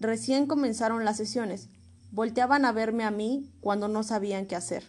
recién 0.00 0.46
comenzaron 0.46 1.04
las 1.04 1.18
sesiones, 1.18 1.68
volteaban 2.10 2.64
a 2.64 2.72
verme 2.72 3.04
a 3.04 3.10
mí 3.10 3.52
cuando 3.60 3.86
no 3.86 4.02
sabían 4.02 4.46
qué 4.46 4.56
hacer. 4.56 4.84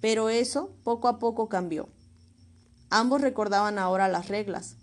Pero 0.00 0.28
eso 0.28 0.72
poco 0.84 1.08
a 1.08 1.18
poco 1.18 1.48
cambió. 1.48 1.88
Ambos 2.88 3.20
recordaban 3.20 3.80
ahora 3.80 4.06
las 4.06 4.28
reglas. 4.28 4.76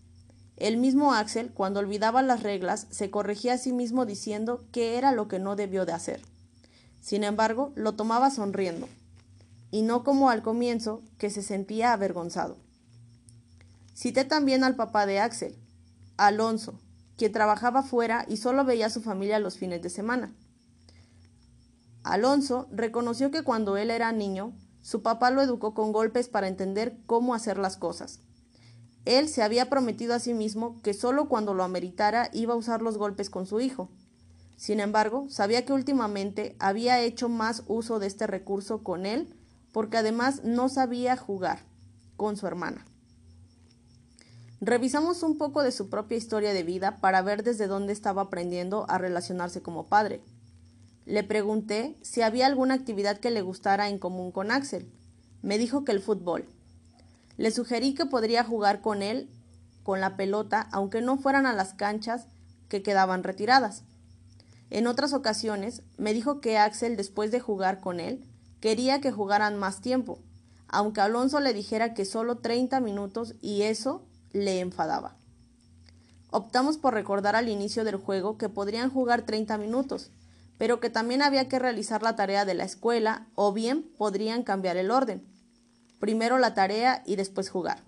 El 0.57 0.75
mismo 0.75 1.13
Axel, 1.13 1.51
cuando 1.53 1.79
olvidaba 1.79 2.21
las 2.21 2.43
reglas, 2.43 2.87
se 2.89 3.09
corregía 3.09 3.53
a 3.53 3.57
sí 3.57 3.71
mismo 3.71 4.05
diciendo 4.05 4.65
qué 4.73 4.97
era 4.97 5.13
lo 5.13 5.29
que 5.29 5.39
no 5.39 5.55
debió 5.55 5.85
de 5.85 5.93
hacer. 5.93 6.21
Sin 6.99 7.23
embargo, 7.23 7.71
lo 7.75 7.93
tomaba 7.93 8.29
sonriendo, 8.29 8.89
y 9.71 9.83
no 9.83 10.03
como 10.03 10.29
al 10.29 10.41
comienzo, 10.41 11.01
que 11.17 11.29
se 11.29 11.41
sentía 11.41 11.93
avergonzado. 11.93 12.57
Cité 13.99 14.23
también 14.23 14.63
al 14.63 14.77
papá 14.77 15.05
de 15.05 15.19
Axel, 15.19 15.57
Alonso, 16.15 16.79
quien 17.17 17.33
trabajaba 17.33 17.83
fuera 17.83 18.23
y 18.29 18.37
solo 18.37 18.63
veía 18.63 18.85
a 18.85 18.89
su 18.89 19.01
familia 19.01 19.39
los 19.39 19.57
fines 19.57 19.81
de 19.81 19.89
semana. 19.89 20.33
Alonso 22.03 22.69
reconoció 22.71 23.29
que 23.29 23.43
cuando 23.43 23.75
él 23.75 23.91
era 23.91 24.13
niño, 24.13 24.53
su 24.81 25.01
papá 25.01 25.31
lo 25.31 25.41
educó 25.41 25.73
con 25.73 25.91
golpes 25.91 26.29
para 26.29 26.47
entender 26.47 26.97
cómo 27.07 27.35
hacer 27.35 27.57
las 27.57 27.75
cosas. 27.75 28.21
Él 29.03 29.27
se 29.27 29.43
había 29.43 29.69
prometido 29.69 30.13
a 30.13 30.19
sí 30.19 30.33
mismo 30.33 30.81
que 30.81 30.93
solo 30.93 31.27
cuando 31.27 31.53
lo 31.53 31.65
ameritara 31.65 32.29
iba 32.31 32.53
a 32.53 32.57
usar 32.57 32.81
los 32.81 32.97
golpes 32.97 33.29
con 33.29 33.45
su 33.45 33.59
hijo, 33.59 33.89
sin 34.55 34.79
embargo, 34.79 35.25
sabía 35.27 35.65
que 35.65 35.73
últimamente 35.73 36.55
había 36.59 37.01
hecho 37.01 37.27
más 37.27 37.63
uso 37.67 37.99
de 37.99 38.07
este 38.07 38.27
recurso 38.27 38.81
con 38.81 39.05
él 39.05 39.35
porque 39.73 39.97
además 39.97 40.45
no 40.45 40.69
sabía 40.69 41.17
jugar 41.17 41.65
con 42.15 42.37
su 42.37 42.47
hermana. 42.47 42.85
Revisamos 44.61 45.23
un 45.23 45.37
poco 45.37 45.63
de 45.63 45.71
su 45.71 45.89
propia 45.89 46.17
historia 46.17 46.53
de 46.53 46.63
vida 46.63 46.97
para 46.99 47.21
ver 47.21 47.43
desde 47.43 47.67
dónde 47.67 47.93
estaba 47.93 48.23
aprendiendo 48.23 48.85
a 48.89 48.97
relacionarse 48.97 49.61
como 49.61 49.87
padre. 49.87 50.21
Le 51.05 51.23
pregunté 51.23 51.97
si 52.01 52.21
había 52.21 52.45
alguna 52.45 52.73
actividad 52.73 53.19
que 53.19 53.31
le 53.31 53.41
gustara 53.41 53.87
en 53.87 53.99
común 53.99 54.31
con 54.33 54.51
Axel. 54.51 54.91
Me 55.41 55.57
dijo 55.57 55.85
que 55.85 55.93
el 55.93 56.01
fútbol. 56.01 56.45
Le 57.37 57.51
sugerí 57.51 57.93
que 57.93 58.05
podría 58.05 58.43
jugar 58.43 58.81
con 58.81 59.01
él 59.01 59.29
con 59.83 60.01
la 60.01 60.17
pelota, 60.17 60.67
aunque 60.73 61.01
no 61.01 61.17
fueran 61.17 61.45
a 61.45 61.53
las 61.53 61.73
canchas 61.73 62.25
que 62.67 62.83
quedaban 62.83 63.23
retiradas. 63.23 63.83
En 64.69 64.87
otras 64.87 65.13
ocasiones 65.13 65.83
me 65.97 66.13
dijo 66.13 66.41
que 66.41 66.57
Axel, 66.57 66.97
después 66.97 67.31
de 67.31 67.39
jugar 67.39 67.79
con 67.79 68.01
él, 68.01 68.23
quería 68.59 68.99
que 68.99 69.11
jugaran 69.11 69.57
más 69.57 69.79
tiempo, 69.79 70.19
aunque 70.67 70.99
Alonso 70.99 71.39
le 71.39 71.53
dijera 71.53 71.93
que 71.93 72.03
solo 72.03 72.39
30 72.39 72.81
minutos 72.81 73.35
y 73.41 73.63
eso 73.63 74.03
le 74.31 74.59
enfadaba. 74.59 75.15
Optamos 76.31 76.77
por 76.77 76.93
recordar 76.93 77.35
al 77.35 77.49
inicio 77.49 77.83
del 77.83 77.95
juego 77.95 78.37
que 78.37 78.49
podrían 78.49 78.89
jugar 78.89 79.23
30 79.23 79.57
minutos, 79.57 80.11
pero 80.57 80.79
que 80.79 80.89
también 80.89 81.21
había 81.21 81.47
que 81.47 81.59
realizar 81.59 82.03
la 82.03 82.15
tarea 82.15 82.45
de 82.45 82.53
la 82.53 82.65
escuela 82.65 83.27
o 83.35 83.53
bien 83.53 83.83
podrían 83.97 84.43
cambiar 84.43 84.77
el 84.77 84.91
orden. 84.91 85.25
Primero 85.99 86.37
la 86.37 86.53
tarea 86.53 87.03
y 87.05 87.15
después 87.15 87.49
jugar. 87.49 87.83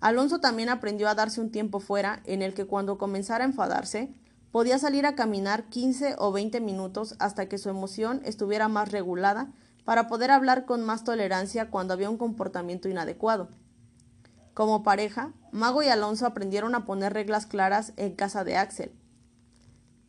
Alonso 0.00 0.40
también 0.40 0.68
aprendió 0.68 1.08
a 1.08 1.14
darse 1.14 1.40
un 1.40 1.50
tiempo 1.50 1.80
fuera 1.80 2.22
en 2.24 2.42
el 2.42 2.54
que 2.54 2.66
cuando 2.66 2.98
comenzara 2.98 3.44
a 3.44 3.48
enfadarse, 3.48 4.14
Podía 4.52 4.78
salir 4.78 5.06
a 5.06 5.14
caminar 5.14 5.64
15 5.70 6.16
o 6.18 6.30
20 6.30 6.60
minutos 6.60 7.16
hasta 7.18 7.48
que 7.48 7.56
su 7.56 7.70
emoción 7.70 8.20
estuviera 8.22 8.68
más 8.68 8.92
regulada 8.92 9.50
para 9.86 10.08
poder 10.08 10.30
hablar 10.30 10.66
con 10.66 10.84
más 10.84 11.04
tolerancia 11.04 11.70
cuando 11.70 11.94
había 11.94 12.10
un 12.10 12.18
comportamiento 12.18 12.90
inadecuado. 12.90 13.48
Como 14.54 14.82
pareja, 14.82 15.32
Mago 15.50 15.82
y 15.82 15.88
Alonso 15.88 16.26
aprendieron 16.26 16.74
a 16.74 16.84
poner 16.84 17.14
reglas 17.14 17.46
claras 17.46 17.94
en 17.96 18.14
casa 18.14 18.44
de 18.44 18.56
Axel, 18.56 18.92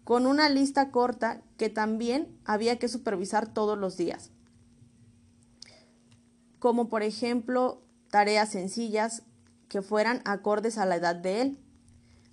con 0.04 0.26
una 0.26 0.50
lista 0.50 0.92
corta 0.92 1.42
que 1.58 1.70
también 1.70 2.38
había 2.44 2.78
que 2.78 2.90
supervisar 2.90 3.54
todos 3.54 3.78
los 3.78 3.96
días, 3.96 4.32
como 6.60 6.90
por 6.90 7.04
ejemplo 7.04 7.84
tareas 8.10 8.50
sencillas 8.50 9.24
que 9.70 9.82
fueran 9.82 10.22
acordes 10.26 10.78
a 10.78 10.86
la 10.86 10.98
edad 10.98 11.16
de 11.16 11.42
él, 11.42 11.60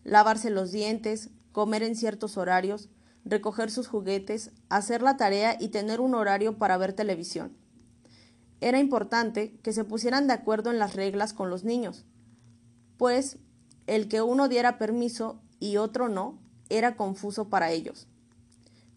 lavarse 0.02 0.50
los 0.50 0.72
dientes, 0.72 1.30
comer 1.52 1.84
en 1.84 1.94
ciertos 1.94 2.36
horarios, 2.36 2.88
recoger 3.24 3.70
sus 3.70 3.86
juguetes, 3.86 4.50
hacer 4.68 5.02
la 5.02 5.16
tarea 5.16 5.56
y 5.60 5.68
tener 5.68 6.00
un 6.00 6.14
horario 6.14 6.58
para 6.58 6.76
ver 6.76 6.92
televisión. 6.92 7.56
Era 8.60 8.78
importante 8.78 9.58
que 9.62 9.72
se 9.72 9.84
pusieran 9.84 10.26
de 10.26 10.34
acuerdo 10.34 10.70
en 10.70 10.78
las 10.78 10.94
reglas 10.94 11.32
con 11.32 11.50
los 11.50 11.64
niños, 11.64 12.04
pues 12.98 13.38
el 13.86 14.08
que 14.08 14.22
uno 14.22 14.48
diera 14.48 14.78
permiso 14.78 15.40
y 15.58 15.78
otro 15.78 16.08
no 16.08 16.38
era 16.68 16.96
confuso 16.96 17.48
para 17.48 17.70
ellos. 17.70 18.06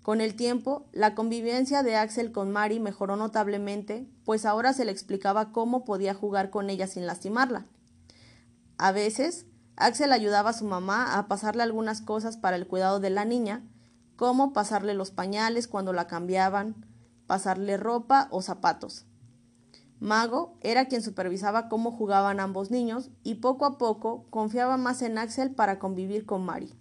Con 0.04 0.20
el 0.20 0.36
tiempo, 0.36 0.86
la 0.92 1.16
convivencia 1.16 1.82
de 1.82 1.96
Axel 1.96 2.34
con 2.34 2.52
Mari 2.52 2.82
mejoró 2.82 3.16
notablemente, 3.16 4.06
pues 4.26 4.46
ahora 4.46 4.74
se 4.74 4.84
le 4.84 4.92
explicaba 4.92 5.54
cómo 5.54 5.86
podía 5.86 6.14
jugar 6.14 6.50
con 6.50 6.70
ella 6.70 6.88
sin 6.88 7.08
lastimarla. 7.08 7.66
A 8.78 8.92
veces, 8.92 9.46
Axel 9.78 10.12
ayudaba 10.12 10.50
a 10.50 10.54
su 10.54 10.66
mamá 10.66 11.18
a 11.18 11.30
pasarle 11.30 11.64
algunas 11.64 12.02
cosas 12.02 12.36
para 12.36 12.58
el 12.58 12.68
cuidado 12.68 13.00
de 13.00 13.12
la 13.12 13.24
niña, 13.24 13.64
como 14.18 14.52
pasarle 14.52 14.94
los 14.94 15.12
pañales 15.12 15.70
cuando 15.70 15.94
la 15.94 16.06
cambiaban, 16.08 16.86
pasarle 17.26 17.78
ropa 17.78 18.28
o 18.30 18.42
zapatos. 18.42 19.06
Mago 20.04 20.58
era 20.60 20.90
quien 20.90 21.02
supervisaba 21.02 21.70
cómo 21.70 21.94
jugaban 21.94 22.42
ambos 22.42 22.72
niños 22.72 23.10
y 23.24 23.36
poco 23.36 23.64
a 23.64 23.78
poco 23.78 24.26
confiaba 24.32 24.76
más 24.76 25.02
en 25.02 25.18
Axel 25.18 25.56
para 25.56 25.80
convivir 25.80 26.26
con 26.26 26.44
Mari. 26.44 26.74